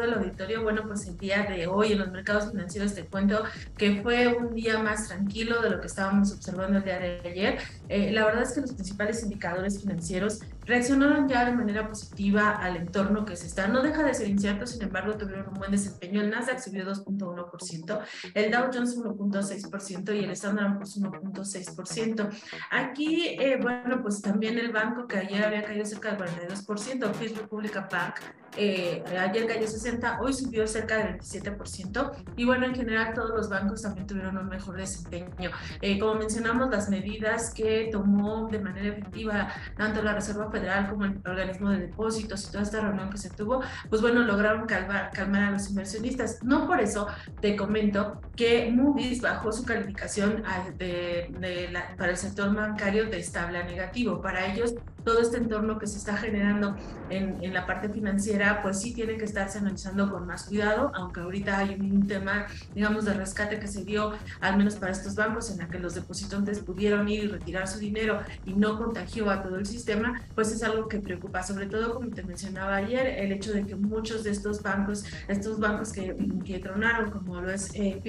El 0.02 0.14
auditorio. 0.14 0.62
Bueno, 0.62 0.82
pues 0.86 1.06
el 1.06 1.16
día 1.16 1.44
de 1.44 1.66
hoy 1.66 1.92
en 1.92 1.98
los 1.98 2.10
mercados 2.10 2.50
financieros 2.50 2.94
te 2.94 3.04
cuento 3.04 3.44
que 3.76 4.02
fue 4.02 4.28
un 4.28 4.54
día 4.54 4.78
más 4.78 5.08
tranquilo 5.08 5.62
de 5.62 5.70
lo 5.70 5.80
que 5.80 5.86
estábamos 5.86 6.32
observando 6.32 6.78
el 6.78 6.84
día 6.84 6.98
de 6.98 7.20
ayer. 7.24 7.58
Eh, 7.88 8.10
la 8.12 8.24
verdad 8.24 8.42
es 8.42 8.52
que 8.52 8.60
los 8.60 8.72
principales 8.72 9.22
indicadores 9.22 9.80
financieros 9.80 10.40
reaccionaron 10.66 11.28
ya 11.28 11.44
de 11.44 11.52
manera 11.52 11.88
positiva 11.88 12.50
al 12.50 12.76
entorno 12.76 13.24
que 13.24 13.36
se 13.36 13.46
está. 13.46 13.68
No 13.68 13.82
deja 13.82 14.02
de 14.02 14.14
ser 14.14 14.28
incierto, 14.28 14.66
sin 14.66 14.82
embargo, 14.82 15.14
tuvieron 15.16 15.48
un 15.48 15.54
buen 15.54 15.70
desempeño. 15.70 16.20
El 16.20 16.30
Nasdaq 16.30 16.58
subió 16.58 16.84
2.1%, 16.86 18.00
el 18.34 18.50
Dow 18.50 18.70
Jones 18.72 18.96
1.6% 18.96 20.14
y 20.14 20.24
el 20.24 20.30
Standard 20.30 20.74
Poor's 20.74 21.00
1.6%. 21.00 22.30
Aquí, 22.70 23.36
eh, 23.38 23.58
bueno, 23.60 24.02
pues 24.02 24.22
también 24.22 24.58
el 24.58 24.72
banco 24.72 25.06
que 25.06 25.18
ayer 25.18 25.44
había 25.44 25.62
caído 25.62 25.84
cerca 25.84 26.14
del 26.14 26.18
42%, 26.18 27.12
First 27.14 27.36
Republic 27.36 27.74
Bank, 27.90 28.16
eh, 28.56 29.02
ayer 29.18 29.46
cayó 29.46 29.66
60, 29.66 29.83
hoy 30.20 30.32
subió 30.32 30.66
cerca 30.66 30.98
del 30.98 31.18
27%. 31.18 32.12
Y 32.36 32.44
bueno, 32.44 32.66
en 32.66 32.74
general 32.74 33.14
todos 33.14 33.30
los 33.30 33.48
bancos 33.48 33.82
también 33.82 34.06
tuvieron 34.06 34.36
un 34.38 34.48
mejor 34.48 34.76
desempeño. 34.76 35.50
Eh, 35.80 35.98
como 35.98 36.14
mencionamos, 36.14 36.70
las 36.70 36.88
medidas 36.88 37.52
que 37.52 37.88
tomó 37.90 38.48
de 38.48 38.58
manera 38.58 38.88
efectiva 38.88 39.48
tanto 39.76 40.02
la 40.02 40.14
Reserva 40.14 40.50
Federal 40.50 40.88
como 40.88 41.04
el 41.04 41.20
organismo 41.24 41.70
de 41.70 41.78
depósitos 41.78 42.44
y 42.44 42.52
toda 42.52 42.62
esta 42.62 42.80
reunión 42.80 43.10
que 43.10 43.18
se 43.18 43.30
tuvo, 43.30 43.62
pues 43.88 44.02
bueno, 44.02 44.20
lograron 44.22 44.66
calmar, 44.66 45.10
calmar 45.12 45.44
a 45.44 45.50
los 45.50 45.68
inversionistas. 45.68 46.42
No 46.42 46.66
por 46.66 46.80
eso 46.80 47.06
te 47.40 47.56
comento 47.56 48.20
que 48.36 48.70
Moody's 48.70 49.20
bajó 49.20 49.52
su 49.52 49.64
calificación 49.64 50.42
de, 50.78 51.72
para 51.96 52.10
el 52.10 52.16
sector 52.16 52.54
bancario 52.54 53.06
de 53.06 53.18
estable 53.18 53.58
a 53.58 53.64
negativo. 53.64 54.20
Para 54.20 54.52
ellos, 54.52 54.74
todo 55.04 55.20
este 55.20 55.36
entorno 55.36 55.78
que 55.78 55.86
se 55.86 55.98
está 55.98 56.16
generando 56.16 56.76
en, 57.10 57.42
en 57.42 57.54
la 57.54 57.66
parte 57.66 57.88
financiera, 57.88 58.62
pues 58.62 58.80
sí 58.80 58.94
tiene 58.94 59.16
que 59.16 59.24
estarse 59.24 59.60
analizando 59.74 60.10
con 60.10 60.26
más 60.26 60.44
cuidado, 60.44 60.92
aunque 60.94 61.20
ahorita 61.20 61.58
hay 61.58 61.74
un 61.74 62.06
tema, 62.06 62.46
digamos, 62.74 63.04
de 63.04 63.14
rescate 63.14 63.58
que 63.58 63.66
se 63.66 63.84
dio, 63.84 64.12
al 64.40 64.56
menos 64.56 64.76
para 64.76 64.92
estos 64.92 65.16
bancos, 65.16 65.50
en 65.50 65.58
la 65.58 65.68
que 65.68 65.78
los 65.78 65.94
depositantes 65.94 66.60
pudieron 66.60 67.08
ir 67.08 67.24
y 67.24 67.28
retirar 67.28 67.66
su 67.66 67.78
dinero 67.78 68.20
y 68.46 68.54
no 68.54 68.78
contagió 68.78 69.28
a 69.30 69.42
todo 69.42 69.56
el 69.56 69.66
sistema, 69.66 70.22
pues 70.34 70.52
es 70.52 70.62
algo 70.62 70.88
que 70.88 71.00
preocupa, 71.00 71.42
sobre 71.42 71.66
todo, 71.66 71.94
como 71.94 72.10
te 72.10 72.22
mencionaba 72.22 72.76
ayer, 72.76 73.18
el 73.18 73.32
hecho 73.32 73.52
de 73.52 73.66
que 73.66 73.74
muchos 73.74 74.22
de 74.22 74.30
estos 74.30 74.62
bancos, 74.62 75.04
estos 75.26 75.58
bancos 75.58 75.92
que, 75.92 76.16
que 76.44 76.60
tronaron, 76.60 77.10
como 77.10 77.40
lo 77.40 77.50
es 77.50 77.70
eh, 77.74 78.00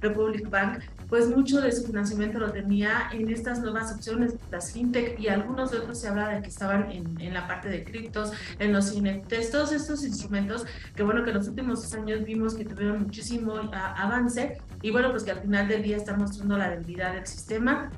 Republic 0.00 0.48
Bank, 0.48 0.80
pues 1.08 1.28
mucho 1.28 1.60
de 1.60 1.72
su 1.72 1.84
financiamiento 1.84 2.38
lo 2.38 2.52
tenía 2.52 3.10
en 3.12 3.28
estas 3.30 3.60
nuevas 3.60 3.92
opciones, 3.92 4.34
las 4.52 4.72
fintech 4.72 5.18
y 5.18 5.26
algunos 5.26 5.72
de 5.72 5.78
otros 5.78 5.98
se 5.98 6.06
habla 6.06 6.28
de 6.28 6.42
que 6.42 6.48
estaban 6.48 6.90
en, 6.92 7.20
en 7.20 7.34
la 7.34 7.48
parte 7.48 7.68
de 7.68 7.82
criptos, 7.82 8.32
en 8.60 8.72
los 8.72 8.94
NFTs, 8.94 9.50
todos 9.50 9.72
estos 9.72 10.04
instrumentos 10.04 10.66
que 11.00 11.04
bueno 11.04 11.24
que 11.24 11.30
en 11.30 11.36
los 11.38 11.48
últimos 11.48 11.94
años 11.94 12.24
vimos 12.26 12.54
que 12.54 12.62
tuvieron 12.62 13.04
muchísimo 13.04 13.54
avance 13.72 14.58
y 14.82 14.90
bueno 14.90 15.10
pues 15.10 15.22
que 15.24 15.30
al 15.30 15.40
final 15.40 15.66
del 15.66 15.82
día 15.82 15.96
están 15.96 16.18
mostrando 16.18 16.58
la 16.58 16.68
debilidad 16.68 17.14
del 17.14 17.26
sistema 17.26 17.90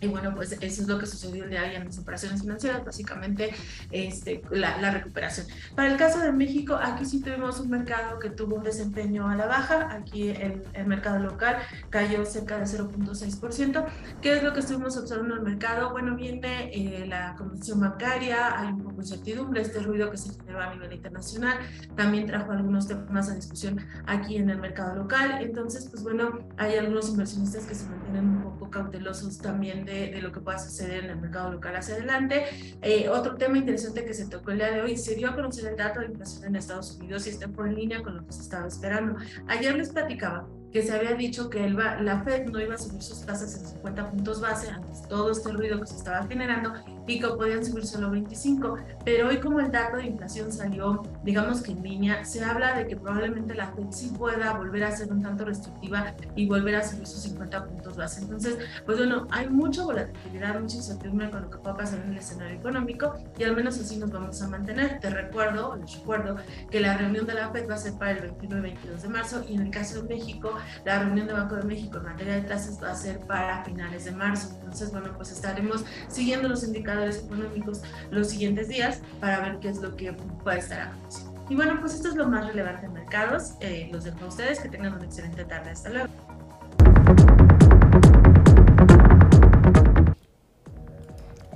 y 0.00 0.06
bueno, 0.06 0.34
pues 0.34 0.52
eso 0.52 0.82
es 0.82 0.88
lo 0.88 0.98
que 0.98 1.06
sucedió 1.06 1.44
el 1.44 1.50
día 1.50 1.62
de 1.62 1.70
hoy 1.70 1.74
en 1.76 1.84
las 1.86 1.98
operaciones 1.98 2.40
financieras, 2.40 2.84
básicamente 2.84 3.54
este, 3.90 4.42
la, 4.50 4.90
recuperación. 4.90 5.46
Para 5.74 5.90
el 5.90 5.96
caso 5.96 6.20
de 6.20 6.32
México, 6.32 6.78
aquí 6.80 7.04
sí 7.04 7.20
tuvimos 7.20 7.60
un 7.60 7.70
mercado 7.70 8.18
que 8.18 8.30
tuvo 8.30 8.56
un 8.56 8.62
desempeño 8.62 9.28
a 9.28 9.36
la 9.36 9.46
baja, 9.46 9.92
aquí 9.92 10.30
el, 10.30 10.62
el 10.72 10.86
mercado 10.86 11.18
local 11.18 11.58
cayó 11.90 12.24
cerca 12.24 12.58
de 12.58 12.64
0.6%. 12.64 13.86
¿Qué 14.22 14.36
es 14.36 14.42
lo 14.42 14.52
que 14.52 14.60
estuvimos 14.60 14.96
observando 14.96 15.34
en 15.34 15.40
el 15.40 15.46
mercado? 15.46 15.90
Bueno, 15.90 16.16
viene 16.16 16.70
eh, 16.72 17.06
la 17.06 17.34
comisión 17.36 17.80
bancaria, 17.80 18.58
hay 18.58 18.68
un 18.68 18.82
poco 18.82 18.96
de 18.96 19.02
incertidumbre, 19.02 19.62
este 19.62 19.80
ruido 19.80 20.10
que 20.10 20.16
se 20.16 20.32
generó 20.34 20.60
a 20.60 20.74
nivel 20.74 20.92
internacional, 20.92 21.58
también 21.96 22.26
trajo 22.26 22.52
algunos 22.52 22.86
temas 22.86 23.28
a 23.28 23.34
discusión 23.34 23.80
aquí 24.06 24.36
en 24.36 24.50
el 24.50 24.58
mercado 24.58 24.96
local, 24.96 25.38
entonces, 25.40 25.88
pues 25.90 26.02
bueno, 26.02 26.38
hay 26.56 26.76
algunos 26.76 27.08
inversionistas 27.08 27.66
que 27.66 27.74
se 27.74 27.88
mantienen 27.88 28.28
un 28.28 28.42
poco 28.42 28.47
cautelosos 28.70 29.38
también 29.38 29.84
de, 29.84 30.20
lo 30.20 30.32
que 30.32 30.40
pueda 30.40 30.58
suceder 30.58 31.04
en 31.04 31.10
el 31.10 31.16
mercado 31.16 31.52
local 31.52 31.76
hacia 31.76 31.94
adelante. 31.94 32.44
Eh, 32.82 33.08
otro 33.08 33.36
tema 33.36 33.58
interesante 33.58 34.04
que 34.04 34.14
se 34.14 34.26
tocó 34.26 34.50
el 34.50 34.58
día 34.58 34.70
de 34.70 34.82
hoy, 34.82 34.96
se 34.96 35.14
dio 35.14 35.30
a 35.30 35.34
conocer 35.34 35.66
el 35.66 35.76
dato 35.76 36.00
de 36.00 36.06
inflación 36.06 36.44
en 36.46 36.56
Estados 36.56 36.96
Unidos 36.96 37.26
y 37.26 37.30
está 37.30 37.48
por 37.48 37.70
línea 37.70 38.02
con 38.02 38.16
lo 38.16 38.26
que 38.26 38.32
se 38.32 38.42
estaba 38.42 38.66
esperando. 38.66 39.16
Ayer 39.46 39.74
les 39.76 39.90
platicaba 39.90 40.46
que 40.72 40.82
se 40.82 40.92
había 40.92 41.14
dicho 41.14 41.48
que 41.48 41.64
el, 41.64 41.76
la 41.76 42.22
Fed 42.24 42.46
no 42.46 42.60
iba 42.60 42.74
a 42.74 42.78
subir 42.78 43.02
sus 43.02 43.24
tasas 43.24 43.54
en 43.56 43.66
50 43.66 44.10
puntos 44.10 44.40
base 44.40 44.68
ante 44.68 44.88
todo 45.08 45.30
este 45.30 45.50
ruido 45.52 45.80
que 45.80 45.86
se 45.86 45.96
estaba 45.96 46.26
generando 46.26 46.74
que 47.16 47.28
podían 47.28 47.64
subir 47.64 47.86
solo 47.86 48.10
25. 48.10 48.76
Pero 49.04 49.28
hoy 49.28 49.38
como 49.38 49.60
el 49.60 49.70
dato 49.70 49.96
de 49.96 50.06
inflación 50.06 50.52
salió, 50.52 51.02
digamos 51.24 51.62
que 51.62 51.72
en 51.72 51.82
línea, 51.82 52.24
se 52.24 52.44
habla 52.44 52.76
de 52.76 52.86
que 52.86 52.96
probablemente 52.96 53.54
la 53.54 53.68
Fed 53.68 53.86
sí 53.90 54.12
pueda 54.18 54.52
volver 54.52 54.84
a 54.84 54.90
ser 54.90 55.10
un 55.10 55.22
tanto 55.22 55.44
restrictiva 55.44 56.14
y 56.36 56.46
volver 56.46 56.76
a 56.76 56.84
subir 56.84 57.06
sus 57.06 57.20
50 57.22 57.64
puntos 57.66 57.96
base. 57.96 58.22
Entonces, 58.22 58.58
pues 58.84 58.98
bueno, 58.98 59.26
hay 59.30 59.48
mucha 59.48 59.84
volatilidad, 59.84 60.60
mucha 60.60 60.76
incertidumbre 60.76 61.30
con 61.30 61.42
lo 61.42 61.50
que 61.50 61.58
pueda 61.58 61.76
pasar 61.76 62.00
en 62.00 62.12
el 62.12 62.18
escenario 62.18 62.58
económico 62.58 63.14
y 63.38 63.44
al 63.44 63.56
menos 63.56 63.78
así 63.78 63.96
nos 63.96 64.10
vamos 64.10 64.40
a 64.42 64.48
mantener. 64.48 65.00
Te 65.00 65.10
recuerdo, 65.10 65.76
les 65.76 65.98
recuerdo 65.98 66.36
que 66.70 66.80
la 66.80 66.96
reunión 66.96 67.26
de 67.26 67.34
la 67.34 67.50
Fed 67.50 67.68
va 67.68 67.74
a 67.74 67.78
ser 67.78 67.94
para 67.94 68.12
el 68.12 68.20
21 68.20 68.58
y 68.58 68.60
22 68.60 69.02
de 69.02 69.08
marzo 69.08 69.44
y 69.48 69.54
en 69.54 69.62
el 69.62 69.70
caso 69.70 70.02
de 70.02 70.08
México, 70.08 70.54
la 70.84 70.98
reunión 71.00 71.26
de 71.26 71.32
Banco 71.32 71.56
de 71.56 71.64
México 71.64 71.98
en 71.98 72.04
materia 72.04 72.34
de 72.34 72.42
tasas 72.42 72.82
va 72.82 72.90
a 72.90 72.94
ser 72.94 73.20
para 73.20 73.64
finales 73.64 74.04
de 74.04 74.12
marzo. 74.12 74.50
Entonces, 74.60 74.90
bueno, 74.92 75.12
pues 75.16 75.32
estaremos 75.32 75.84
siguiendo 76.08 76.48
los 76.48 76.62
económicos 77.06 77.82
los 78.10 78.28
siguientes 78.28 78.68
días 78.68 79.00
para 79.20 79.40
ver 79.40 79.58
qué 79.60 79.68
es 79.68 79.78
lo 79.78 79.96
que 79.96 80.12
puede 80.42 80.58
estar 80.58 80.80
aconteciendo. 80.80 81.28
Y 81.50 81.54
bueno, 81.54 81.78
pues 81.80 81.94
esto 81.94 82.08
es 82.08 82.14
lo 82.14 82.28
más 82.28 82.46
relevante 82.46 82.86
en 82.86 82.92
mercados. 82.92 83.54
Eh, 83.60 83.88
los 83.90 84.04
dejo 84.04 84.24
a 84.24 84.28
ustedes, 84.28 84.60
que 84.60 84.68
tengan 84.68 84.94
una 84.94 85.04
excelente 85.04 85.44
tarde. 85.44 85.70
Hasta 85.70 85.88
luego. 85.88 86.08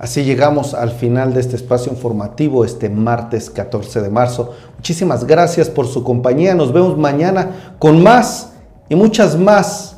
Así 0.03 0.23
llegamos 0.25 0.73
al 0.73 0.91
final 0.91 1.33
de 1.33 1.39
este 1.39 1.55
espacio 1.55 1.89
informativo 1.89 2.65
este 2.65 2.89
martes 2.89 3.49
14 3.49 4.01
de 4.01 4.09
marzo. 4.09 4.53
Muchísimas 4.75 5.25
gracias 5.25 5.69
por 5.69 5.87
su 5.87 6.03
compañía. 6.03 6.55
Nos 6.55 6.73
vemos 6.73 6.97
mañana 6.97 7.75
con 7.79 8.03
más 8.03 8.51
y 8.89 8.95
muchas 8.95 9.37
más 9.37 9.97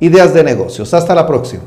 ideas 0.00 0.34
de 0.34 0.44
negocios. 0.44 0.92
Hasta 0.92 1.14
la 1.14 1.26
próxima. 1.26 1.62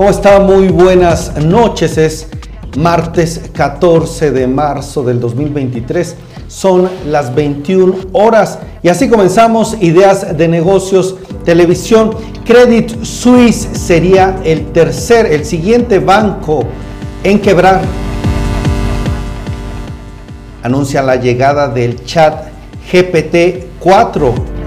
¿Cómo 0.00 0.12
está? 0.12 0.40
Muy 0.40 0.68
buenas 0.68 1.36
noches. 1.44 1.98
Es 1.98 2.26
martes 2.78 3.50
14 3.52 4.30
de 4.30 4.46
marzo 4.46 5.02
del 5.02 5.20
2023. 5.20 6.16
Son 6.48 6.88
las 7.04 7.34
21 7.34 7.94
horas 8.12 8.60
y 8.82 8.88
así 8.88 9.10
comenzamos 9.10 9.76
Ideas 9.82 10.38
de 10.38 10.48
Negocios 10.48 11.16
Televisión. 11.44 12.16
Credit 12.46 13.04
Suisse 13.04 13.68
sería 13.74 14.40
el 14.42 14.72
tercer, 14.72 15.26
el 15.26 15.44
siguiente 15.44 15.98
banco 15.98 16.64
en 17.22 17.38
quebrar 17.38 17.82
anuncia 20.62 21.02
la 21.02 21.16
llegada 21.16 21.68
del 21.68 22.02
chat 22.06 22.44
GPT-4. 22.90 24.59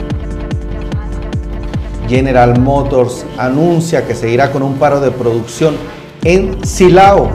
General 2.14 2.60
Motors 2.60 3.26
anuncia 3.40 4.06
que 4.06 4.14
seguirá 4.14 4.52
con 4.52 4.62
un 4.62 4.76
paro 4.76 5.02
de 5.02 5.10
producción 5.10 5.76
en 6.24 6.64
Silao. 6.64 7.32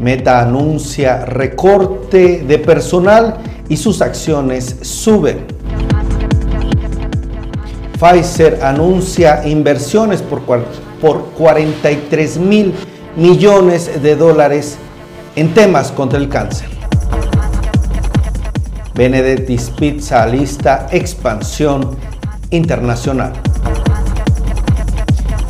Meta 0.00 0.40
anuncia 0.42 1.24
recorte 1.24 2.42
de 2.42 2.58
personal 2.58 3.36
y 3.68 3.76
sus 3.76 4.02
acciones 4.02 4.74
suben. 4.82 5.44
Pfizer 8.00 8.58
anuncia 8.64 9.46
inversiones 9.46 10.20
por, 10.20 10.42
por 11.00 11.26
43 11.38 12.38
mil 12.38 12.74
millones 13.14 14.02
de 14.02 14.16
dólares 14.16 14.78
en 15.36 15.54
temas 15.54 15.92
contra 15.92 16.18
el 16.18 16.28
cáncer. 16.28 16.66
Benedetti's 18.96 19.70
Pizza 19.70 20.26
lista 20.26 20.88
expansión 20.90 21.96
internacional. 22.52 23.32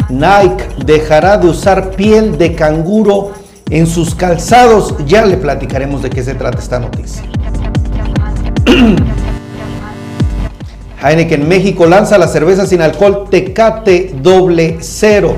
Nike 0.08 0.64
dejará 0.84 1.36
de 1.38 1.48
usar 1.48 1.90
piel 1.90 2.36
de 2.38 2.54
canguro 2.54 3.32
en 3.70 3.86
sus 3.86 4.14
calzados. 4.14 4.94
Ya 5.06 5.24
le 5.24 5.36
platicaremos 5.36 6.02
de 6.02 6.10
qué 6.10 6.22
se 6.22 6.34
trata 6.34 6.58
esta 6.58 6.78
noticia. 6.78 7.22
Heineken 11.02 11.48
México 11.48 11.86
lanza 11.86 12.16
la 12.16 12.28
cerveza 12.28 12.66
sin 12.66 12.80
alcohol 12.80 13.28
Tecate 13.30 14.14
doble 14.22 14.78
cero. 14.80 15.34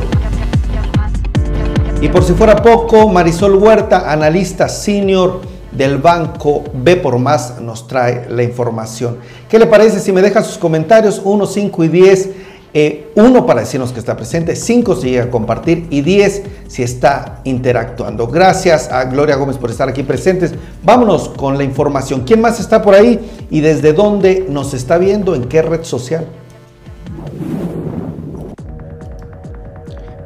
Y 2.02 2.08
por 2.08 2.22
si 2.22 2.34
fuera 2.34 2.56
poco, 2.56 3.08
Marisol 3.08 3.54
Huerta, 3.54 4.12
analista 4.12 4.68
senior 4.68 5.40
del 5.74 5.98
banco 5.98 6.64
B 6.72 6.96
por 6.96 7.18
Más, 7.18 7.60
nos 7.60 7.86
trae 7.86 8.26
la 8.28 8.42
información. 8.42 9.18
¿Qué 9.48 9.58
le 9.58 9.66
parece 9.66 10.00
si 10.00 10.12
me 10.12 10.22
deja 10.22 10.42
sus 10.42 10.58
comentarios 10.58 11.20
1, 11.24 11.46
5 11.46 11.84
y 11.84 11.88
10? 11.88 12.30
Eh, 12.76 13.12
uno 13.14 13.46
para 13.46 13.60
decirnos 13.60 13.92
que 13.92 14.00
está 14.00 14.16
presente, 14.16 14.56
cinco 14.56 14.96
si 14.96 15.10
llega 15.10 15.24
a 15.24 15.30
compartir 15.30 15.86
y 15.90 16.00
10 16.00 16.42
si 16.66 16.82
está 16.82 17.40
interactuando. 17.44 18.26
Gracias 18.26 18.90
a 18.90 19.04
Gloria 19.04 19.36
Gómez 19.36 19.58
por 19.58 19.70
estar 19.70 19.88
aquí 19.88 20.02
presentes. 20.02 20.52
Vámonos 20.82 21.28
con 21.28 21.56
la 21.56 21.62
información. 21.62 22.22
¿Quién 22.26 22.40
más 22.40 22.58
está 22.58 22.82
por 22.82 22.94
ahí 22.94 23.20
y 23.48 23.60
desde 23.60 23.92
dónde 23.92 24.46
nos 24.48 24.74
está 24.74 24.98
viendo? 24.98 25.36
¿En 25.36 25.44
qué 25.44 25.62
red 25.62 25.84
social? 25.84 26.26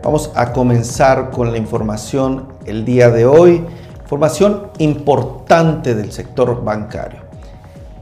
Vamos 0.03 0.31
a 0.35 0.55
comenzar 0.55 1.31
con 1.31 1.53
la 1.53 1.59
información 1.59 2.49
el 2.65 2.87
día 2.87 3.11
de 3.11 3.27
hoy. 3.27 3.63
Información 4.09 4.69
importante 4.79 5.95
del 5.95 6.13
sector 6.13 6.65
bancario. 6.65 7.21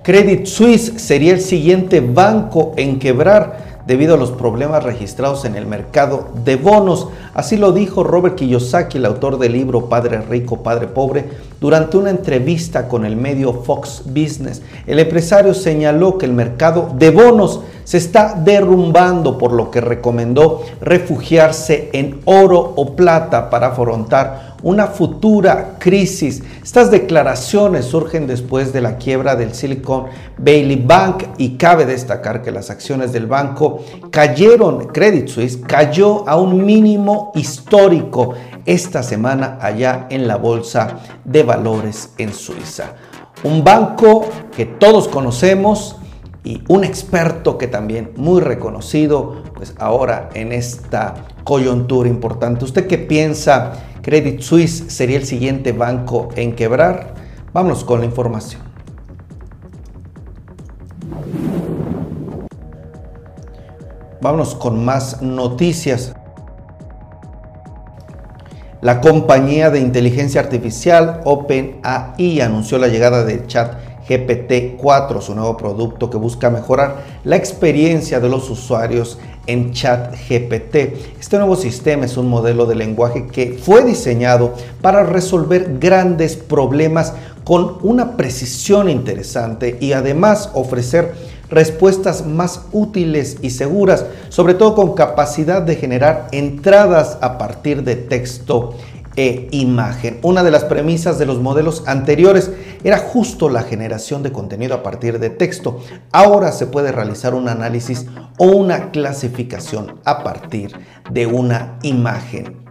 Credit 0.05 0.47
Suisse 0.47 1.03
sería 1.03 1.33
el 1.33 1.41
siguiente 1.41 2.01
banco 2.01 2.75
en 2.77 3.01
quebrar 3.01 3.83
debido 3.89 4.15
a 4.15 4.17
los 4.17 4.31
problemas 4.31 4.85
registrados 4.85 5.45
en 5.45 5.57
el 5.57 5.67
mercado 5.67 6.29
de 6.45 6.55
bonos. 6.55 7.09
Así 7.35 7.57
lo 7.57 7.73
dijo 7.73 8.05
Robert 8.05 8.37
Kiyosaki, 8.37 8.99
el 8.99 9.07
autor 9.07 9.37
del 9.41 9.55
libro 9.55 9.89
Padre 9.89 10.21
Rico, 10.21 10.63
Padre 10.63 10.87
Pobre, 10.87 11.29
durante 11.61 11.97
una 11.97 12.11
entrevista 12.11 12.87
con 12.87 13.05
el 13.05 13.17
medio 13.17 13.53
Fox 13.53 14.05
Business. 14.07 14.63
El 14.87 15.01
empresario 15.01 15.55
señaló 15.55 16.19
que 16.19 16.27
el 16.27 16.35
mercado 16.35 16.89
de 16.97 17.11
bonos 17.11 17.63
se 17.87 17.99
está 17.99 18.35
derrumbando, 18.35 19.39
por 19.39 19.53
lo 19.53 19.71
que 19.71 19.81
recomendó 19.81 20.65
refugiarse 20.81 21.89
en 21.93 22.21
oro 22.25 22.59
o 22.75 22.97
plata 22.97 23.49
para 23.49 23.69
afrontar 23.69 24.57
una 24.65 24.89
futura 24.89 25.77
crisis. 25.79 26.43
Estas 26.65 26.91
declaraciones 26.91 27.85
surgen 27.85 28.27
después 28.27 28.73
de 28.73 28.81
la 28.81 28.97
quiebra 28.97 29.37
del 29.37 29.55
Silicon 29.55 30.07
Valley 30.37 30.83
Bank 30.85 31.23
y 31.39 31.51
cabe 31.57 31.87
destacar 31.87 32.43
que 32.43 32.51
las 32.51 32.71
acciones 32.71 33.13
del 33.13 33.27
banco 33.27 33.85
cayeron, 34.11 34.89
Credit 34.89 35.29
Suisse 35.29 35.57
cayó 35.65 36.29
a 36.29 36.37
un 36.37 36.67
mínimo 36.67 37.31
histórico 37.37 38.35
esta 38.65 39.05
semana 39.05 39.59
allá 39.61 40.09
en 40.11 40.27
la 40.27 40.39
Bolsa 40.39 40.99
de 41.25 41.45
Valores 41.45 42.15
en 42.19 42.35
Suiza. 42.35 42.95
Un 43.45 43.63
banco 43.63 44.27
que 44.57 44.67
todos 44.67 45.07
conocemos, 45.07 46.01
y 46.47 46.63
un 46.69 46.85
experto 46.85 47.59
que 47.59 47.67
también 47.67 48.13
muy 48.15 48.41
reconocido, 48.41 49.43
pues 49.57 49.75
ahora 49.79 50.31
en 50.35 50.53
esta 50.53 51.27
coyuntura 51.43 52.09
importante. 52.09 52.65
¿Usted 52.65 52.87
qué 52.87 52.99
piensa? 52.99 53.73
Credit 54.01 54.41
Suisse 54.41 54.85
sería 54.87 55.17
el 55.17 55.27
siguiente 55.27 55.73
banco 55.73 56.29
en 56.37 56.55
quebrar. 56.55 57.15
Vámonos 57.53 57.83
con 57.83 57.99
la 57.99 58.07
información. 58.07 58.63
Vámonos 64.21 64.55
con 64.55 64.85
más 64.85 65.21
noticias. 65.23 66.15
La 68.83 69.01
compañía 69.01 69.71
de 69.71 69.81
inteligencia 69.81 70.41
artificial 70.41 71.23
OpenAI 71.25 72.41
anunció 72.41 72.79
la 72.79 72.87
llegada 72.87 73.25
del 73.25 73.49
chat 73.49 73.75
GPT-4, 74.09 75.21
su 75.21 75.35
nuevo 75.35 75.57
producto 75.57 76.11
que 76.11 76.17
busca 76.17 76.51
mejorar 76.51 77.05
la 77.25 77.37
experiencia 77.37 78.21
de 78.21 78.29
los 78.29 78.49
usuarios 78.51 79.19
en 79.47 79.73
ChatGPT. 79.73 80.77
Este 81.21 81.39
nuevo 81.39 81.57
sistema 81.57 82.05
es 82.05 82.17
un 82.17 82.29
modelo 82.29 82.67
de 82.67 82.75
lenguaje 82.75 83.27
que 83.27 83.59
fue 83.61 83.85
diseñado 83.85 84.55
para 84.81 85.05
resolver 85.05 85.79
grandes 85.79 86.37
problemas 86.37 87.15
con 87.45 87.77
una 87.83 88.17
precisión 88.17 88.89
interesante 88.89 89.79
y 89.81 89.93
además 89.93 90.51
ofrecer 90.55 91.15
respuestas 91.49 92.27
más 92.27 92.63
útiles 92.73 93.37
y 93.41 93.51
seguras, 93.51 94.05
sobre 94.31 94.55
todo 94.55 94.75
con 94.75 94.95
capacidad 94.95 95.63
de 95.63 95.77
generar 95.77 96.27
entradas 96.33 97.19
a 97.21 97.39
partir 97.39 97.85
de 97.85 97.95
texto 97.95 98.75
e 99.17 99.49
imagen. 99.51 100.19
Una 100.23 100.43
de 100.43 100.51
las 100.51 100.65
premisas 100.65 101.19
de 101.19 101.27
los 101.27 101.41
modelos 101.41 101.85
anteriores 101.87 102.51
era 102.87 102.99
justo 102.99 103.49
la 103.49 103.65
generación 103.65 104.23
de 104.23 104.31
contenido 104.31 104.73
a 104.77 104.85
partir 104.85 105.19
de 105.19 105.29
texto. 105.29 105.81
Ahora 106.13 106.53
se 106.53 106.69
puede 106.69 106.93
realizar 106.93 107.35
un 107.35 107.49
análisis 107.49 108.07
o 108.39 108.45
una 108.45 108.93
clasificación 108.93 109.97
a 110.05 110.23
partir 110.23 110.71
de 111.11 111.27
una 111.27 111.81
imagen. 111.83 112.65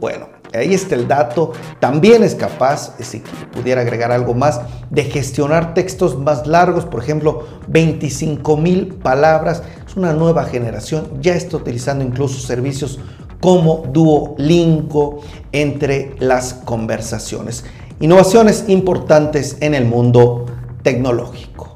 Bueno, 0.00 0.30
ahí 0.54 0.72
está 0.72 0.94
el 0.94 1.06
dato. 1.06 1.52
También 1.80 2.24
es 2.24 2.34
capaz, 2.34 2.94
si 3.00 3.22
pudiera 3.52 3.82
agregar 3.82 4.10
algo 4.10 4.32
más, 4.32 4.58
de 4.88 5.04
gestionar 5.04 5.74
textos 5.74 6.18
más 6.18 6.46
largos, 6.46 6.86
por 6.86 7.02
ejemplo, 7.02 7.46
25 7.68 8.56
mil 8.56 8.94
palabras. 8.94 9.62
Es 9.86 9.96
una 9.96 10.14
nueva 10.14 10.44
generación, 10.44 11.20
ya 11.20 11.34
está 11.34 11.58
utilizando 11.58 12.02
incluso 12.02 12.40
servicios 12.40 12.98
como 13.40 13.84
Duolingo 13.92 15.20
entre 15.52 16.16
las 16.20 16.54
conversaciones. 16.54 17.64
Innovaciones 18.00 18.66
importantes 18.68 19.56
en 19.58 19.74
el 19.74 19.84
mundo 19.84 20.46
tecnológico. 20.84 21.74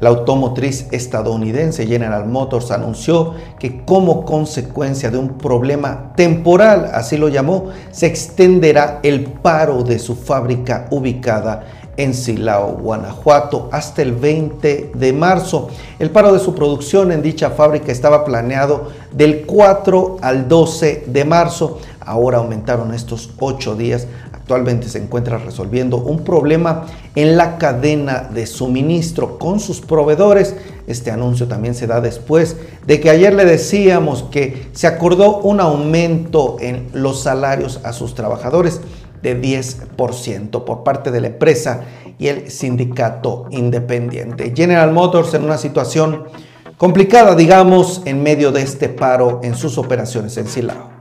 La 0.00 0.08
automotriz 0.08 0.86
estadounidense 0.90 1.86
General 1.86 2.26
Motors 2.26 2.70
anunció 2.70 3.34
que 3.58 3.84
como 3.84 4.24
consecuencia 4.24 5.10
de 5.10 5.18
un 5.18 5.36
problema 5.36 6.14
temporal, 6.16 6.90
así 6.94 7.18
lo 7.18 7.28
llamó, 7.28 7.66
se 7.90 8.06
extenderá 8.06 9.00
el 9.02 9.24
paro 9.24 9.82
de 9.82 9.98
su 9.98 10.16
fábrica 10.16 10.86
ubicada 10.90 11.87
en 11.98 12.14
Silao, 12.14 12.78
Guanajuato, 12.80 13.68
hasta 13.72 14.02
el 14.02 14.12
20 14.12 14.92
de 14.94 15.12
marzo. 15.12 15.68
El 15.98 16.10
paro 16.10 16.32
de 16.32 16.38
su 16.38 16.54
producción 16.54 17.10
en 17.12 17.22
dicha 17.22 17.50
fábrica 17.50 17.90
estaba 17.90 18.24
planeado 18.24 18.88
del 19.12 19.44
4 19.44 20.18
al 20.22 20.48
12 20.48 21.04
de 21.08 21.24
marzo. 21.24 21.80
Ahora 22.00 22.38
aumentaron 22.38 22.94
estos 22.94 23.30
ocho 23.40 23.74
días. 23.74 24.06
Actualmente 24.32 24.88
se 24.88 24.98
encuentra 24.98 25.38
resolviendo 25.38 25.98
un 25.98 26.20
problema 26.24 26.86
en 27.16 27.36
la 27.36 27.58
cadena 27.58 28.28
de 28.32 28.46
suministro 28.46 29.36
con 29.36 29.58
sus 29.58 29.80
proveedores. 29.80 30.54
Este 30.86 31.10
anuncio 31.10 31.48
también 31.48 31.74
se 31.74 31.88
da 31.88 32.00
después 32.00 32.56
de 32.86 33.00
que 33.00 33.10
ayer 33.10 33.34
le 33.34 33.44
decíamos 33.44 34.22
que 34.30 34.68
se 34.72 34.86
acordó 34.86 35.38
un 35.38 35.60
aumento 35.60 36.56
en 36.60 36.88
los 36.92 37.24
salarios 37.24 37.80
a 37.82 37.92
sus 37.92 38.14
trabajadores 38.14 38.80
de 39.22 39.40
10% 39.40 40.64
por 40.64 40.84
parte 40.84 41.10
de 41.10 41.20
la 41.20 41.28
empresa 41.28 41.82
y 42.18 42.28
el 42.28 42.50
sindicato 42.50 43.46
independiente. 43.50 44.52
General 44.54 44.92
Motors 44.92 45.34
en 45.34 45.44
una 45.44 45.58
situación 45.58 46.24
complicada, 46.76 47.34
digamos, 47.34 48.02
en 48.04 48.22
medio 48.22 48.52
de 48.52 48.62
este 48.62 48.88
paro 48.88 49.40
en 49.42 49.54
sus 49.54 49.78
operaciones 49.78 50.36
en 50.36 50.46
Silao. 50.46 50.98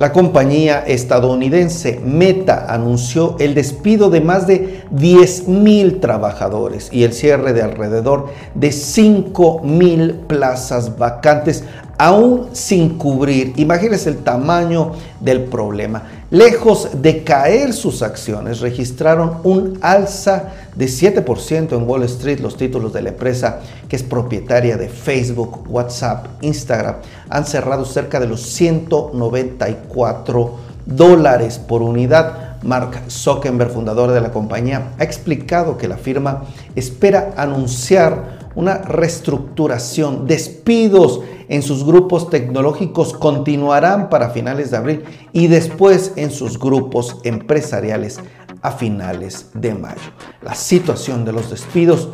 La 0.00 0.12
compañía 0.12 0.80
estadounidense 0.80 2.00
Meta 2.04 2.66
anunció 2.68 3.36
el 3.38 3.54
despido 3.54 4.10
de 4.10 4.20
más 4.20 4.46
de 4.46 4.82
10.000 4.90 6.00
trabajadores 6.00 6.90
y 6.92 7.04
el 7.04 7.12
cierre 7.12 7.52
de 7.52 7.62
alrededor 7.62 8.26
de 8.56 8.68
5.000 8.68 10.26
plazas 10.26 10.98
vacantes 10.98 11.64
aún 11.98 12.48
sin 12.52 12.98
cubrir. 12.98 13.52
Imagínense 13.56 14.10
el 14.10 14.18
tamaño 14.18 14.92
del 15.20 15.44
problema. 15.44 16.02
Lejos 16.30 16.88
de 17.00 17.22
caer 17.22 17.72
sus 17.72 18.02
acciones, 18.02 18.58
registraron 18.60 19.38
un 19.44 19.78
alza 19.82 20.50
de 20.74 20.86
7% 20.86 21.76
en 21.76 21.88
Wall 21.88 22.02
Street. 22.04 22.40
Los 22.40 22.56
títulos 22.56 22.92
de 22.92 23.02
la 23.02 23.10
empresa, 23.10 23.60
que 23.88 23.94
es 23.96 24.02
propietaria 24.02 24.76
de 24.76 24.88
Facebook, 24.88 25.64
WhatsApp, 25.68 26.26
Instagram, 26.40 26.96
han 27.28 27.46
cerrado 27.46 27.84
cerca 27.84 28.18
de 28.18 28.26
los 28.26 28.42
194 28.42 30.54
dólares 30.86 31.58
por 31.58 31.82
unidad. 31.82 32.40
Mark 32.62 33.10
Zuckerberg, 33.10 33.70
fundador 33.70 34.10
de 34.10 34.22
la 34.22 34.32
compañía, 34.32 34.94
ha 34.98 35.04
explicado 35.04 35.76
que 35.76 35.86
la 35.86 35.98
firma 35.98 36.44
espera 36.74 37.34
anunciar 37.36 38.43
una 38.54 38.78
reestructuración, 38.78 40.26
despidos 40.26 41.20
en 41.48 41.62
sus 41.62 41.84
grupos 41.84 42.30
tecnológicos 42.30 43.12
continuarán 43.12 44.08
para 44.08 44.30
finales 44.30 44.70
de 44.70 44.76
abril 44.76 45.04
y 45.32 45.48
después 45.48 46.12
en 46.16 46.30
sus 46.30 46.58
grupos 46.58 47.20
empresariales 47.24 48.20
a 48.62 48.72
finales 48.72 49.50
de 49.54 49.74
mayo. 49.74 50.00
La 50.42 50.54
situación 50.54 51.24
de 51.24 51.32
los 51.32 51.50
despidos 51.50 52.08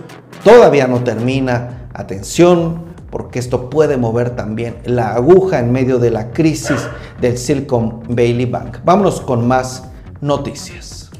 todavía 0.44 0.86
no 0.86 1.02
termina. 1.02 1.76
Atención, 1.92 2.84
porque 3.10 3.40
esto 3.40 3.68
puede 3.68 3.96
mover 3.96 4.30
también 4.36 4.76
la 4.84 5.14
aguja 5.14 5.58
en 5.58 5.72
medio 5.72 5.98
de 5.98 6.10
la 6.10 6.30
crisis 6.30 6.88
del 7.20 7.36
Silicon 7.36 8.00
Valley 8.08 8.46
Bank. 8.46 8.78
Vámonos 8.84 9.20
con 9.20 9.46
más 9.46 9.84
noticias. 10.20 11.10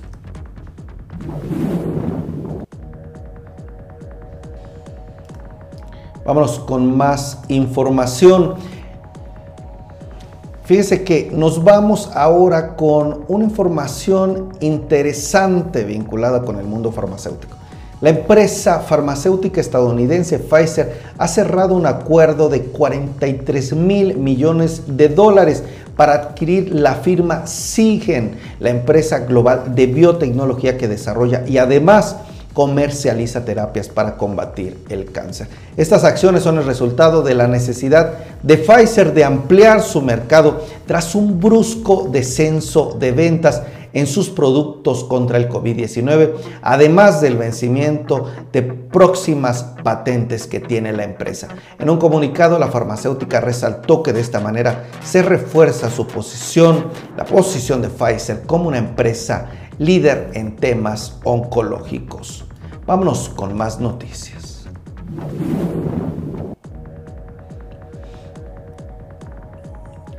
Vámonos 6.30 6.60
con 6.60 6.96
más 6.96 7.38
información. 7.48 8.54
Fíjense 10.62 11.02
que 11.02 11.28
nos 11.34 11.64
vamos 11.64 12.08
ahora 12.14 12.76
con 12.76 13.24
una 13.26 13.46
información 13.46 14.50
interesante 14.60 15.82
vinculada 15.82 16.42
con 16.42 16.60
el 16.60 16.66
mundo 16.66 16.92
farmacéutico. 16.92 17.56
La 18.00 18.10
empresa 18.10 18.78
farmacéutica 18.78 19.60
estadounidense 19.60 20.38
Pfizer 20.38 21.00
ha 21.18 21.26
cerrado 21.26 21.74
un 21.74 21.86
acuerdo 21.86 22.48
de 22.48 22.62
43 22.62 23.72
mil 23.72 24.16
millones 24.16 24.84
de 24.86 25.08
dólares 25.08 25.64
para 25.96 26.12
adquirir 26.12 26.72
la 26.72 26.94
firma 26.94 27.48
Sigen, 27.48 28.36
la 28.60 28.70
empresa 28.70 29.18
global 29.18 29.74
de 29.74 29.86
biotecnología 29.88 30.78
que 30.78 30.86
desarrolla 30.86 31.42
y 31.48 31.58
además 31.58 32.18
comercializa 32.52 33.44
terapias 33.44 33.88
para 33.88 34.16
combatir 34.16 34.78
el 34.88 35.12
cáncer. 35.12 35.48
Estas 35.76 36.04
acciones 36.04 36.42
son 36.42 36.58
el 36.58 36.64
resultado 36.64 37.22
de 37.22 37.34
la 37.34 37.46
necesidad 37.46 38.14
de 38.42 38.56
Pfizer 38.56 39.14
de 39.14 39.24
ampliar 39.24 39.82
su 39.82 40.02
mercado 40.02 40.64
tras 40.86 41.14
un 41.14 41.40
brusco 41.40 42.08
descenso 42.10 42.96
de 42.98 43.12
ventas 43.12 43.62
en 43.92 44.06
sus 44.06 44.30
productos 44.30 45.04
contra 45.04 45.36
el 45.36 45.48
COVID-19, 45.48 46.32
además 46.62 47.20
del 47.20 47.36
vencimiento 47.36 48.26
de 48.52 48.62
próximas 48.62 49.64
patentes 49.82 50.46
que 50.46 50.60
tiene 50.60 50.92
la 50.92 51.04
empresa. 51.04 51.48
En 51.78 51.90
un 51.90 51.98
comunicado, 51.98 52.58
la 52.58 52.68
farmacéutica 52.68 53.40
resaltó 53.40 54.02
que 54.02 54.12
de 54.12 54.20
esta 54.20 54.40
manera 54.40 54.84
se 55.04 55.22
refuerza 55.22 55.90
su 55.90 56.06
posición, 56.06 56.86
la 57.16 57.24
posición 57.24 57.82
de 57.82 57.88
Pfizer 57.88 58.42
como 58.42 58.68
una 58.68 58.78
empresa 58.78 59.48
líder 59.80 60.32
en 60.34 60.56
temas 60.56 61.18
oncológicos. 61.24 62.44
Vámonos 62.86 63.30
con 63.30 63.56
más 63.56 63.80
noticias. 63.80 64.68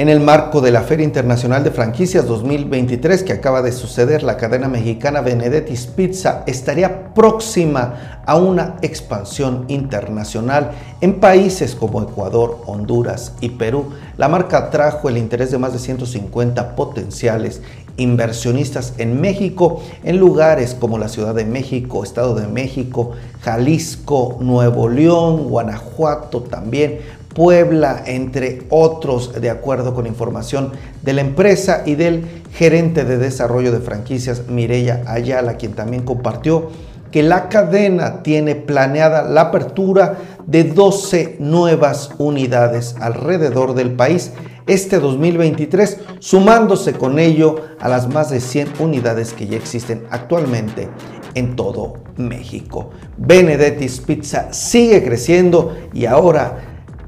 En 0.01 0.09
el 0.09 0.19
marco 0.19 0.61
de 0.61 0.71
la 0.71 0.81
Feria 0.81 1.03
Internacional 1.03 1.63
de 1.63 1.69
Franquicias 1.69 2.25
2023 2.25 3.21
que 3.21 3.33
acaba 3.33 3.61
de 3.61 3.71
suceder, 3.71 4.23
la 4.23 4.35
cadena 4.35 4.67
mexicana 4.67 5.21
Benedetti's 5.21 5.85
Pizza 5.85 6.41
estaría 6.47 7.13
próxima 7.13 8.23
a 8.25 8.35
una 8.35 8.77
expansión 8.81 9.65
internacional 9.67 10.71
en 11.01 11.19
países 11.19 11.75
como 11.75 12.01
Ecuador, 12.01 12.63
Honduras 12.65 13.33
y 13.41 13.49
Perú. 13.49 13.91
La 14.17 14.27
marca 14.27 14.57
atrajo 14.57 15.07
el 15.07 15.19
interés 15.19 15.51
de 15.51 15.59
más 15.59 15.71
de 15.73 15.77
150 15.77 16.75
potenciales 16.75 17.61
inversionistas 18.01 18.93
en 18.97 19.21
México, 19.21 19.81
en 20.03 20.17
lugares 20.17 20.75
como 20.79 20.97
la 20.97 21.07
Ciudad 21.07 21.35
de 21.35 21.45
México, 21.45 22.03
Estado 22.03 22.35
de 22.35 22.47
México, 22.47 23.11
Jalisco, 23.41 24.37
Nuevo 24.39 24.89
León, 24.89 25.49
Guanajuato 25.49 26.41
también, 26.41 26.99
Puebla, 27.33 28.03
entre 28.05 28.63
otros, 28.69 29.39
de 29.39 29.49
acuerdo 29.49 29.93
con 29.93 30.05
información 30.05 30.71
de 31.01 31.13
la 31.13 31.21
empresa 31.21 31.83
y 31.85 31.95
del 31.95 32.25
gerente 32.53 33.05
de 33.05 33.17
desarrollo 33.17 33.71
de 33.71 33.79
franquicias, 33.79 34.47
Mireya 34.49 35.03
Ayala, 35.07 35.55
quien 35.55 35.73
también 35.73 36.03
compartió 36.03 36.69
que 37.11 37.23
la 37.23 37.49
cadena 37.49 38.23
tiene 38.23 38.55
planeada 38.55 39.23
la 39.23 39.41
apertura 39.41 40.17
de 40.45 40.63
12 40.63 41.37
nuevas 41.39 42.11
unidades 42.17 42.95
alrededor 42.99 43.75
del 43.75 43.91
país 43.91 44.31
este 44.67 44.99
2023, 44.99 45.99
sumándose 46.19 46.93
con 46.93 47.19
ello 47.19 47.55
a 47.79 47.89
las 47.89 48.07
más 48.07 48.29
de 48.29 48.39
100 48.39 48.73
unidades 48.79 49.33
que 49.33 49.47
ya 49.47 49.57
existen 49.57 50.05
actualmente 50.09 50.89
en 51.33 51.55
todo 51.55 51.95
México. 52.17 52.91
Benedetti's 53.17 53.99
Pizza 53.99 54.51
sigue 54.53 55.03
creciendo 55.03 55.75
y 55.93 56.05
ahora 56.05 56.59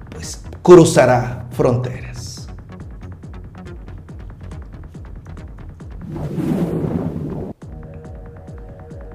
pues 0.09 0.41
cruzará 0.61 1.47
fronteras. 1.51 2.47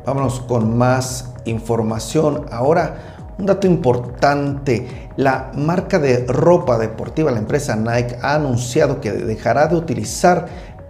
Vámonos 0.09 0.41
con 0.41 0.79
más 0.79 1.35
información. 1.45 2.47
Ahora 2.51 3.18
un 3.39 3.47
dato 3.47 3.67
importante, 3.67 5.11
la 5.17 5.53
marca 5.55 5.99
de 5.99 6.27
ropa 6.27 6.77
deportiva, 6.77 7.31
la 7.31 7.39
empresa 7.39 7.77
Nike, 7.77 8.17
ha 8.21 8.35
anunciado 8.35 9.01
que 9.01 9.13
dejará 9.13 9.69
de 9.69 9.77
utilizar 9.77 10.47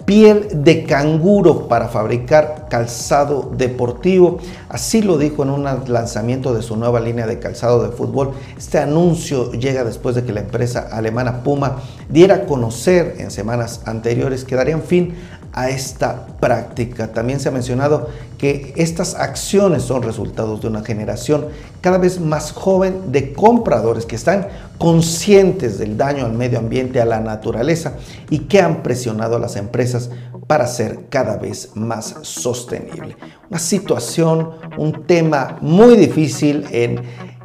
piel 0.08 0.48
de 0.64 0.84
canguro 0.84 1.68
para 1.68 1.88
fabricar 1.88 2.66
calzado 2.70 3.52
deportivo. 3.54 4.38
Así 4.70 5.02
lo 5.02 5.18
dijo 5.18 5.42
en 5.42 5.50
un 5.50 5.64
lanzamiento 5.64 6.54
de 6.54 6.62
su 6.62 6.76
nueva 6.76 6.98
línea 6.98 7.26
de 7.26 7.38
calzado 7.38 7.82
de 7.82 7.94
fútbol. 7.94 8.30
Este 8.56 8.78
anuncio 8.78 9.52
llega 9.52 9.84
después 9.84 10.14
de 10.14 10.24
que 10.24 10.32
la 10.32 10.40
empresa 10.40 10.88
alemana 10.90 11.42
Puma 11.42 11.82
diera 12.08 12.36
a 12.36 12.46
conocer 12.46 13.16
en 13.18 13.30
semanas 13.30 13.82
anteriores 13.84 14.44
que 14.46 14.56
darían 14.56 14.80
fin 14.80 15.14
a 15.52 15.70
esta 15.70 16.26
práctica. 16.40 17.08
También 17.08 17.40
se 17.40 17.48
ha 17.48 17.52
mencionado 17.52 18.08
que 18.38 18.72
estas 18.76 19.14
acciones 19.14 19.82
son 19.82 20.02
resultados 20.02 20.60
de 20.60 20.68
una 20.68 20.82
generación 20.82 21.46
cada 21.80 21.98
vez 21.98 22.20
más 22.20 22.52
joven 22.52 23.10
de 23.12 23.32
compradores 23.32 24.06
que 24.06 24.16
están 24.16 24.48
conscientes 24.78 25.78
del 25.78 25.96
daño 25.96 26.24
al 26.26 26.32
medio 26.32 26.58
ambiente, 26.58 27.00
a 27.00 27.04
la 27.04 27.20
naturaleza 27.20 27.94
y 28.30 28.40
que 28.40 28.60
han 28.60 28.82
presionado 28.82 29.36
a 29.36 29.40
las 29.40 29.56
empresas 29.56 30.10
para 30.46 30.66
ser 30.66 31.06
cada 31.10 31.36
vez 31.36 31.70
más 31.74 32.16
sostenible. 32.22 33.16
Una 33.50 33.58
situación, 33.58 34.50
un 34.76 35.04
tema 35.04 35.58
muy 35.60 35.96
difícil 35.96 36.66
en 36.70 37.02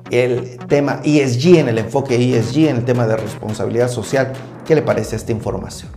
el 0.09 0.59
tema 0.67 1.01
ESG, 1.03 1.57
en 1.57 1.69
el 1.69 1.77
enfoque 1.79 2.15
ESG, 2.15 2.69
en 2.69 2.77
el 2.77 2.85
tema 2.85 3.07
de 3.07 3.17
responsabilidad 3.17 3.89
social. 3.89 4.31
¿Qué 4.65 4.75
le 4.75 4.81
parece 4.81 5.15
esta 5.15 5.31
información? 5.31 5.89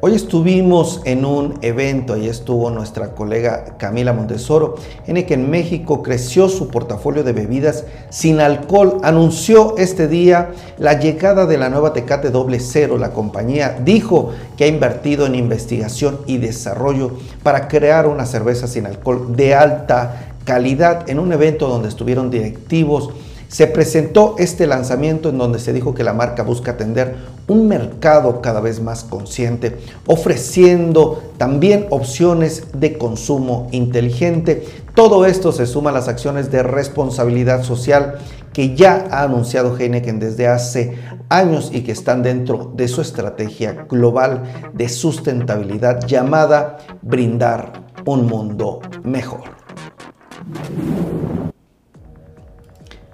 Hoy 0.00 0.14
estuvimos 0.14 1.00
en 1.06 1.24
un 1.24 1.58
evento, 1.60 2.14
ahí 2.14 2.28
estuvo 2.28 2.70
nuestra 2.70 3.16
colega 3.16 3.76
Camila 3.78 4.12
Montesoro, 4.12 4.76
en 5.08 5.16
el 5.16 5.26
que 5.26 5.34
en 5.34 5.50
México 5.50 6.04
creció 6.04 6.48
su 6.48 6.68
portafolio 6.68 7.24
de 7.24 7.32
bebidas 7.32 7.84
sin 8.08 8.38
alcohol. 8.38 9.00
Anunció 9.02 9.76
este 9.76 10.06
día 10.06 10.50
la 10.78 11.00
llegada 11.00 11.46
de 11.46 11.58
la 11.58 11.68
nueva 11.68 11.94
Tecate 11.94 12.30
Doble 12.30 12.60
Cero. 12.60 12.96
La 12.96 13.10
compañía 13.10 13.80
dijo 13.84 14.30
que 14.56 14.62
ha 14.62 14.68
invertido 14.68 15.26
en 15.26 15.34
investigación 15.34 16.20
y 16.26 16.38
desarrollo 16.38 17.10
para 17.42 17.66
crear 17.66 18.06
una 18.06 18.24
cerveza 18.24 18.68
sin 18.68 18.86
alcohol 18.86 19.34
de 19.34 19.56
alta 19.56 20.36
calidad 20.44 21.10
en 21.10 21.18
un 21.18 21.32
evento 21.32 21.68
donde 21.68 21.88
estuvieron 21.88 22.30
directivos 22.30 23.10
se 23.48 23.66
presentó 23.66 24.34
este 24.38 24.66
lanzamiento 24.66 25.30
en 25.30 25.38
donde 25.38 25.58
se 25.58 25.72
dijo 25.72 25.94
que 25.94 26.04
la 26.04 26.12
marca 26.12 26.42
busca 26.42 26.72
atender 26.72 27.16
un 27.48 27.66
mercado 27.66 28.42
cada 28.42 28.60
vez 28.60 28.80
más 28.80 29.04
consciente, 29.04 29.78
ofreciendo 30.06 31.22
también 31.38 31.86
opciones 31.90 32.64
de 32.74 32.98
consumo 32.98 33.68
inteligente. 33.72 34.66
Todo 34.94 35.24
esto 35.24 35.50
se 35.52 35.66
suma 35.66 35.90
a 35.90 35.94
las 35.94 36.08
acciones 36.08 36.50
de 36.50 36.62
responsabilidad 36.62 37.62
social 37.62 38.18
que 38.52 38.74
ya 38.76 39.06
ha 39.10 39.22
anunciado 39.22 39.76
Heineken 39.76 40.18
desde 40.18 40.46
hace 40.46 40.98
años 41.30 41.70
y 41.72 41.82
que 41.82 41.92
están 41.92 42.22
dentro 42.22 42.72
de 42.74 42.88
su 42.88 43.00
estrategia 43.00 43.86
global 43.88 44.42
de 44.74 44.88
sustentabilidad 44.88 46.06
llamada 46.06 46.78
Brindar 47.02 47.86
un 48.04 48.26
mundo 48.26 48.80
mejor. 49.04 49.42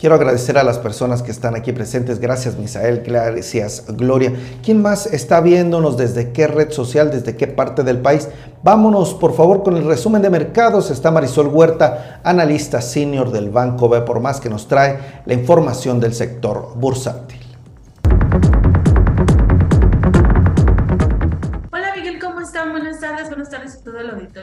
Quiero 0.04 0.16
agradecer 0.16 0.58
a 0.58 0.64
las 0.64 0.78
personas 0.78 1.22
que 1.22 1.30
están 1.30 1.56
aquí 1.56 1.72
presentes. 1.72 2.18
Gracias, 2.18 2.58
Misael. 2.58 3.02
Gracias, 3.06 3.84
Gloria. 3.88 4.34
¿Quién 4.62 4.82
más 4.82 5.06
está 5.06 5.40
viéndonos? 5.40 5.96
¿Desde 5.96 6.30
qué 6.30 6.46
red 6.46 6.72
social? 6.72 7.10
¿Desde 7.10 7.36
qué 7.36 7.46
parte 7.46 7.84
del 7.84 8.02
país? 8.02 8.28
Vámonos, 8.62 9.14
por 9.14 9.34
favor, 9.34 9.62
con 9.62 9.78
el 9.78 9.86
resumen 9.86 10.20
de 10.20 10.28
mercados. 10.28 10.90
Está 10.90 11.10
Marisol 11.10 11.46
Huerta, 11.46 12.20
analista 12.22 12.82
senior 12.82 13.32
del 13.32 13.48
Banco 13.48 13.88
B 13.88 14.02
por 14.02 14.20
más, 14.20 14.42
que 14.42 14.50
nos 14.50 14.68
trae 14.68 14.98
la 15.24 15.32
información 15.32 16.00
del 16.00 16.12
sector 16.12 16.74
bursátil. 16.74 17.43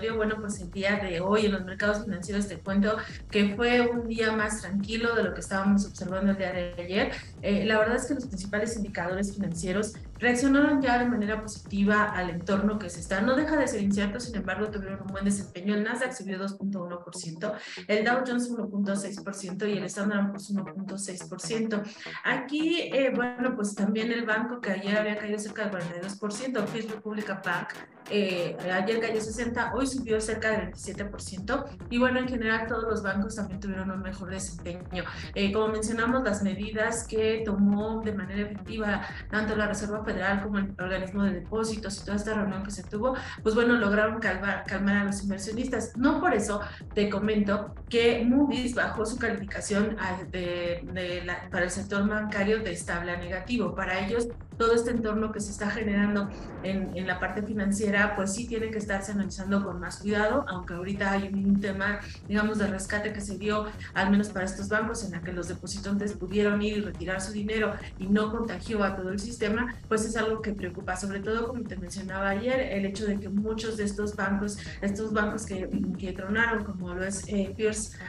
Bueno, 0.10 0.38
pues 0.40 0.60
el 0.60 0.72
día 0.72 0.98
de 0.98 1.22
hoy 1.22 1.46
en 1.46 1.52
los 1.52 1.64
mercados 1.64 2.04
financieros 2.04 2.48
te 2.48 2.58
cuento 2.58 2.98
que 3.30 3.56
fue 3.56 3.82
un 3.82 4.08
día 4.08 4.32
más 4.32 4.62
tranquilo 4.62 5.16
de 5.16 5.24
lo 5.24 5.34
que 5.34 5.42
estábamos 5.42 5.86
observando 5.86 6.32
el 6.32 6.38
día 6.38 6.52
de 6.52 6.74
ayer. 6.78 7.12
Eh, 7.42 7.66
la 7.66 7.78
verdad 7.78 7.98
es 7.98 8.06
que 8.06 8.16
los 8.16 8.26
principales 8.26 8.76
indicadores 8.76 9.34
financieros 9.36 9.94
reaccionaron 10.22 10.82
ya 10.82 11.00
de 11.00 11.06
manera 11.06 11.42
positiva 11.42 12.04
al 12.04 12.30
entorno 12.30 12.78
que 12.80 12.90
se 12.90 13.00
está. 13.00 13.22
No 13.22 13.36
deja 13.36 13.58
de 13.58 13.68
ser 13.68 13.82
incierto, 13.82 14.20
sin 14.20 14.36
embargo, 14.36 14.70
tuvieron 14.70 15.02
un 15.02 15.08
buen 15.08 15.26
desempeño. 15.26 15.76
El 15.76 15.84
Nasdaq 15.84 16.14
subió 16.14 16.40
2.1%, 16.40 17.54
el 17.88 18.06
Dow 18.06 18.24
Jones 18.26 18.52
1.6% 18.52 19.70
y 19.70 19.78
el 19.78 19.84
Standard 19.86 20.28
Poor's 20.28 20.54
1.6%. 20.54 21.84
Aquí, 22.24 22.82
eh, 22.94 23.12
bueno, 23.14 23.56
pues 23.56 23.76
también 23.76 24.12
el 24.12 24.26
banco 24.26 24.62
que 24.62 24.72
ayer 24.72 24.98
había 24.98 25.18
caído 25.18 25.40
cerca 25.40 25.68
del 25.68 25.82
42%, 25.82 26.68
First 26.68 26.92
Republic 26.92 27.28
Bank, 27.44 27.70
eh, 28.10 28.58
ayer 28.72 29.00
cayó 29.00 29.22
60, 29.22 29.74
hoy 29.74 29.88
subió 29.88 30.20
cerca 30.20 30.52
del 30.52 30.72
27%. 30.72 31.66
Y 31.90 31.98
bueno, 31.98 32.20
en 32.20 32.28
general 32.28 32.68
todos 32.68 32.84
los 32.84 33.04
bancos 33.04 33.36
también 33.36 33.60
tuvieron 33.60 33.92
un 33.92 34.02
mejor 34.02 34.30
desempeño. 34.30 35.04
Eh, 35.36 35.52
como 35.52 35.70
mencionamos, 35.70 36.24
las 36.24 36.44
medidas 36.44 37.06
que 37.08 37.44
tomó 37.46 38.02
de 38.02 38.14
manera 38.14 38.42
efectiva 38.42 39.02
tanto 39.30 39.56
la 39.56 39.68
Reserva 39.68 40.04
Federal 40.04 40.42
como 40.42 40.58
el 40.58 40.74
organismo 40.80 41.24
de 41.24 41.32
depósitos 41.34 42.02
y 42.02 42.06
toda 42.06 42.18
esta 42.18 42.34
reunión 42.34 42.64
que 42.64 42.72
se 42.72 42.84
tuvo, 42.84 43.16
pues 43.44 43.56
bueno, 43.56 43.76
lograron 43.76 44.20
calmar, 44.20 44.64
calmar 44.66 44.98
a 44.98 45.04
los 45.06 45.24
inversionistas. 45.24 45.96
No 45.96 46.20
por 46.20 46.34
eso 46.34 46.62
te 46.94 47.10
comento 47.10 47.76
que 47.90 48.24
Moody's 48.26 48.76
bajó 48.76 49.06
su 49.06 49.18
calificación 49.18 49.98
de, 50.32 50.82
de 50.94 51.24
la, 51.26 51.50
para 51.50 51.66
el 51.66 51.72
sector 51.72 52.08
bancario 52.08 52.60
de 52.60 52.72
estable 52.72 53.12
a 53.12 53.18
negativo. 53.18 53.76
Para 53.76 54.06
ellos, 54.06 54.28
todo 54.58 54.74
este 54.74 54.92
entorno 54.92 55.32
que 55.32 55.40
se 55.40 55.52
está 55.52 55.72
generando 55.72 56.30
en, 56.64 56.96
en 56.96 57.08
la 57.08 57.20
parte 57.20 57.42
financiera, 57.42 58.01
pues 58.16 58.34
sí 58.34 58.48
tiene 58.48 58.72
que 58.72 58.78
estarse 58.78 59.12
analizando 59.12 59.64
con 59.64 59.80
más 59.80 59.98
cuidado, 59.98 60.46
aunque 60.48 60.74
ahorita 60.74 61.12
hay 61.12 61.28
un 61.28 61.60
tema, 61.60 62.00
digamos, 62.28 62.58
de 62.58 62.68
rescate 62.68 63.14
que 63.14 63.22
se 63.22 63.38
dio, 63.38 63.66
al 63.94 64.12
menos 64.12 64.30
para 64.30 64.46
estos 64.46 64.70
bancos, 64.70 65.04
en 65.04 65.12
la 65.12 65.22
que 65.22 65.32
los 65.32 65.48
depositantes 65.48 66.14
pudieron 66.14 66.62
ir 66.62 66.78
y 66.78 66.82
retirar 66.82 67.22
su 67.22 67.32
dinero 67.32 67.74
y 68.00 68.08
no 68.08 68.32
contagió 68.32 68.84
a 68.84 68.96
todo 68.96 69.10
el 69.10 69.20
sistema, 69.20 69.76
pues 69.88 70.06
es 70.06 70.16
algo 70.18 70.42
que 70.42 70.54
preocupa, 70.54 70.96
sobre 70.96 71.20
todo, 71.20 71.48
como 71.48 71.64
te 71.64 71.78
mencionaba 71.78 72.30
ayer, 72.30 72.60
el 72.60 72.86
hecho 72.86 73.06
de 73.06 73.20
que 73.20 73.30
muchos 73.30 73.78
de 73.78 73.84
estos 73.84 74.16
bancos, 74.16 74.58
estos 74.82 75.14
bancos 75.14 75.46
que, 75.46 75.70
que 75.98 76.14
tronaron, 76.14 76.64
como 76.64 76.94
lo 76.94 77.04
es 77.04 77.24
eh, 77.28 77.54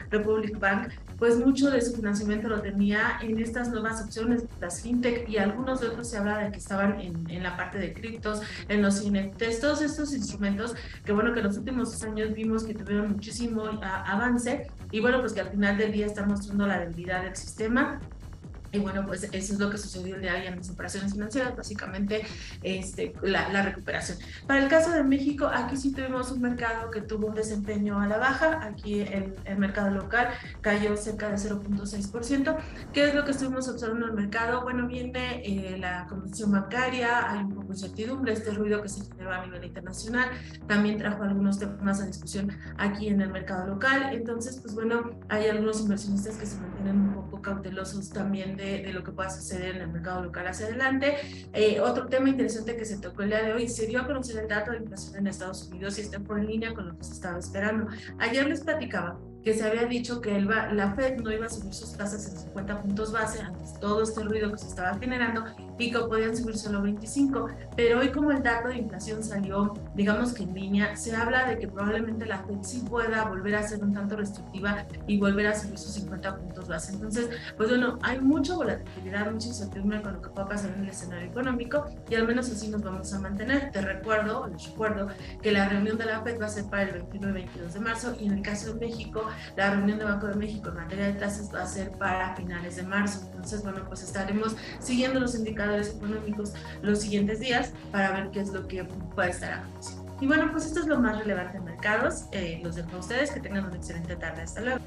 Republic 0.09 0.59
Bank, 0.59 0.89
pues 1.17 1.37
mucho 1.37 1.69
de 1.69 1.81
su 1.81 1.95
financiamiento 1.95 2.49
lo 2.49 2.61
tenía 2.61 3.19
en 3.21 3.39
estas 3.39 3.69
nuevas 3.69 4.01
opciones, 4.01 4.43
las 4.59 4.81
fintech 4.81 5.29
y 5.29 5.37
algunos 5.37 5.81
de 5.81 5.87
otros 5.87 6.09
se 6.09 6.17
habla 6.17 6.39
de 6.39 6.51
que 6.51 6.57
estaban 6.57 6.99
en, 6.99 7.29
en 7.29 7.43
la 7.43 7.55
parte 7.55 7.77
de 7.77 7.93
criptos, 7.93 8.41
en 8.67 8.81
los 8.81 9.01
NFTs, 9.01 9.59
todos 9.73 9.91
estos 9.91 10.13
instrumentos 10.13 10.75
que 11.03 11.11
bueno 11.11 11.33
que 11.33 11.39
en 11.39 11.47
los 11.47 11.57
últimos 11.57 12.03
años 12.03 12.33
vimos 12.33 12.63
que 12.63 12.75
tuvieron 12.75 13.13
muchísimo 13.13 13.63
avance. 13.81 14.67
Y 14.91 14.99
bueno 14.99 15.19
pues 15.19 15.33
que 15.33 15.41
al 15.41 15.49
final 15.49 15.77
del 15.77 15.91
día 15.91 16.05
están 16.05 16.27
mostrando 16.27 16.67
la 16.67 16.79
debilidad 16.79 17.23
del 17.23 17.35
sistema 17.35 17.99
y 18.73 18.79
bueno, 18.79 19.05
pues 19.05 19.23
eso 19.23 19.53
es 19.53 19.59
lo 19.59 19.69
que 19.69 19.77
sucedió 19.77 20.15
el 20.15 20.21
día 20.21 20.33
de 20.33 20.41
hoy 20.41 20.47
en 20.47 20.57
las 20.57 20.69
operaciones 20.71 21.13
financieras, 21.13 21.55
básicamente 21.55 22.23
este, 22.63 23.13
la, 23.21 23.49
la, 23.49 23.61
recuperación. 23.61 24.17
Para 24.47 24.63
el 24.63 24.67
caso 24.67 24.89
de 24.89 25.03
México, 25.03 25.45
aquí 25.45 25.77
sí 25.77 25.93
tuvimos 25.93 26.31
un 26.31 26.41
mercado 26.41 26.89
que 26.89 27.01
tuvo 27.01 27.27
un 27.27 27.35
desempeño 27.35 27.99
a 27.99 28.07
la 28.07 28.17
baja, 28.17 28.65
aquí 28.65 29.01
el, 29.01 29.35
el 29.45 29.57
mercado 29.59 29.91
local 29.91 30.29
cayó 30.61 30.97
cerca 30.97 31.29
de 31.29 31.35
0.6%. 31.35 32.57
¿Qué 32.91 33.09
es 33.09 33.13
lo 33.13 33.23
que 33.23 33.31
estuvimos 33.31 33.67
observando 33.67 34.07
en 34.07 34.11
el 34.13 34.17
mercado? 34.17 34.63
Bueno, 34.63 34.87
viene 34.87 35.43
eh, 35.45 35.77
la 35.77 36.07
comisión 36.07 36.51
bancaria, 36.51 37.31
hay 37.31 37.39
un 37.41 37.49
poco 37.49 37.67
de 37.67 37.73
incertidumbre, 37.73 38.33
este 38.33 38.51
ruido 38.51 38.81
que 38.81 38.89
se 38.89 39.05
generó 39.05 39.33
a 39.33 39.45
nivel 39.45 39.65
internacional, 39.65 40.29
también 40.67 40.97
trajo 40.97 41.21
algunos 41.21 41.59
temas 41.59 42.01
a 42.01 42.07
discusión 42.07 42.51
aquí 42.79 43.07
en 43.07 43.21
el 43.21 43.29
mercado 43.29 43.67
local, 43.67 44.09
entonces, 44.13 44.59
pues 44.59 44.73
bueno, 44.73 45.11
hay 45.29 45.45
algunos 45.45 45.79
inversionistas 45.81 46.37
que 46.37 46.47
se 46.47 46.59
mantienen 46.59 47.01
un 47.01 47.13
poco 47.13 47.39
cautelosos 47.39 48.09
también 48.09 48.57
de 48.57 48.62
de, 48.63 48.93
lo 48.93 49.03
que 49.03 49.11
pueda 49.11 49.29
suceder 49.29 49.75
en 49.75 49.81
el 49.81 49.87
mercado 49.89 50.23
local 50.23 50.47
hacia 50.47 50.67
adelante. 50.67 51.15
Eh, 51.53 51.79
otro 51.79 52.07
tema 52.07 52.29
interesante 52.29 52.75
que 52.75 52.85
se 52.85 52.97
tocó 52.97 53.23
el 53.23 53.29
día 53.29 53.43
de 53.43 53.53
hoy, 53.53 53.67
se 53.67 53.87
dio 53.87 54.01
a 54.01 54.05
conocer 54.05 54.37
el 54.37 54.47
dato 54.47 54.71
de 54.71 54.77
inflación 54.77 55.17
en 55.17 55.27
Estados 55.27 55.67
Unidos 55.67 55.97
y 55.97 56.01
está 56.01 56.19
por 56.19 56.41
línea 56.43 56.73
con 56.73 56.87
lo 56.87 56.97
que 56.97 57.03
se 57.03 57.13
estaba 57.13 57.39
esperando. 57.39 57.87
Ayer 58.19 58.47
les 58.47 58.61
platicaba 58.61 59.19
que 59.43 59.53
se 59.53 59.63
había 59.63 59.85
dicho 59.85 60.21
que 60.21 60.35
el, 60.35 60.47
la 60.47 60.93
Fed 60.95 61.17
no 61.17 61.31
iba 61.31 61.45
a 61.45 61.49
subir 61.49 61.73
sus 61.73 61.93
tasas 61.97 62.27
en 62.29 62.37
50 62.37 62.81
puntos 62.81 63.11
base 63.11 63.41
antes 63.41 63.77
todo 63.79 64.01
este 64.01 64.23
ruido 64.23 64.51
que 64.51 64.57
se 64.57 64.67
estaba 64.67 64.97
generando 64.97 65.43
que 65.77 65.91
podían 66.07 66.35
subir 66.35 66.57
solo 66.57 66.81
25. 66.81 67.47
Pero 67.75 67.99
hoy 67.99 68.09
como 68.09 68.31
el 68.31 68.41
dato 68.43 68.69
de 68.69 68.77
inflación 68.77 69.23
salió, 69.23 69.73
digamos 69.95 70.33
que 70.33 70.43
en 70.43 70.53
línea, 70.53 70.95
se 70.95 71.15
habla 71.15 71.47
de 71.47 71.57
que 71.57 71.67
probablemente 71.67 72.25
la 72.25 72.39
Fed 72.39 72.57
sí 72.61 72.83
pueda 72.87 73.25
volver 73.25 73.55
a 73.55 73.63
ser 73.63 73.83
un 73.83 73.93
tanto 73.93 74.15
restrictiva 74.15 74.85
y 75.07 75.19
volver 75.19 75.47
a 75.47 75.55
subir 75.59 75.77
sus 75.77 75.93
50 75.93 76.37
puntos 76.37 76.67
base. 76.67 76.93
Entonces, 76.93 77.29
pues 77.57 77.69
bueno, 77.69 77.99
hay 78.01 78.19
mucha 78.19 78.55
volatilidad, 78.55 79.31
mucha 79.31 79.47
incertidumbre 79.47 80.01
con 80.01 80.13
lo 80.13 80.21
que 80.21 80.29
pueda 80.29 80.47
pasar 80.47 80.71
en 80.71 80.83
el 80.83 80.89
escenario 80.89 81.29
económico 81.29 81.85
y 82.09 82.15
al 82.15 82.27
menos 82.27 82.49
así 82.49 82.69
nos 82.69 82.81
vamos 82.81 83.13
a 83.13 83.19
mantener. 83.19 83.71
Te 83.71 83.81
recuerdo, 83.81 84.47
les 84.47 84.69
recuerdo 84.69 85.07
que 85.41 85.51
la 85.51 85.67
reunión 85.69 85.97
de 85.97 86.05
la 86.05 86.21
Fed 86.21 86.39
va 86.39 86.45
a 86.45 86.49
ser 86.49 86.65
para 86.65 86.83
el 86.83 86.91
21 86.93 87.29
y 87.29 87.31
22 87.33 87.73
de 87.73 87.79
marzo 87.79 88.15
y 88.19 88.27
en 88.27 88.33
el 88.33 88.41
caso 88.41 88.73
de 88.73 88.79
México 88.79 89.27
la 89.55 89.71
reunión 89.71 89.99
de 89.99 90.05
Banco 90.05 90.27
de 90.27 90.35
México 90.35 90.69
en 90.69 90.75
materia 90.75 91.05
de 91.05 91.13
tasas 91.13 91.53
va 91.53 91.63
a 91.63 91.67
ser 91.67 91.91
para 91.91 92.35
finales 92.35 92.75
de 92.75 92.83
marzo. 92.83 93.21
Entonces, 93.25 93.63
bueno, 93.63 93.83
pues 93.87 94.03
estaremos 94.03 94.55
siguiendo 94.79 95.19
los 95.19 95.35
indicadores 95.63 95.95
económicos 95.95 96.53
los 96.81 96.99
siguientes 96.99 97.39
días 97.39 97.71
para 97.91 98.11
ver 98.11 98.31
qué 98.31 98.41
es 98.41 98.49
lo 98.49 98.67
que 98.67 98.83
puede 99.15 99.29
estar 99.29 99.53
aconteciendo. 99.53 100.03
Y 100.21 100.27
bueno, 100.27 100.49
pues 100.51 100.65
esto 100.65 100.81
es 100.81 100.87
lo 100.87 100.99
más 100.99 101.17
relevante 101.17 101.57
en 101.57 101.65
mercados. 101.65 102.25
Eh, 102.31 102.59
los 102.63 102.75
dejo 102.75 102.95
a 102.95 102.99
ustedes, 102.99 103.31
que 103.31 103.39
tengan 103.39 103.65
una 103.65 103.75
excelente 103.75 104.15
tarde. 104.15 104.41
Hasta 104.43 104.61
luego. 104.61 104.79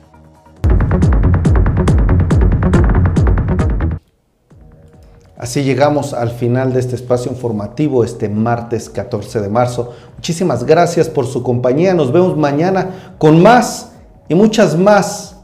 Así 5.37 5.63
llegamos 5.63 6.15
al 6.15 6.31
final 6.31 6.73
de 6.73 6.81
este 6.81 6.97
espacio 6.97 7.31
informativo 7.31 8.03
este 8.03 8.31
martes 8.31 8.89
14 8.89 9.43
de 9.43 9.49
marzo. 9.51 9.95
Muchísimas 10.15 10.65
gracias 10.65 11.11
por 11.11 11.27
su 11.27 11.43
compañía. 11.43 11.93
Nos 11.93 12.11
vemos 12.11 12.37
mañana 12.39 13.15
con 13.19 13.43
más 13.43 13.93
y 14.29 14.35
muchas 14.35 14.79
más 14.79 15.37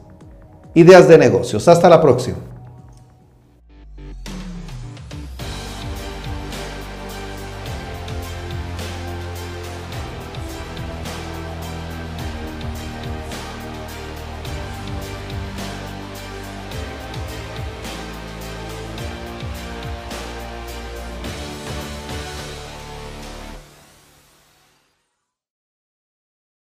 ideas 0.72 1.08
de 1.08 1.18
negocios. 1.18 1.68
Hasta 1.68 1.90
la 1.90 2.00
próxima. 2.00 2.51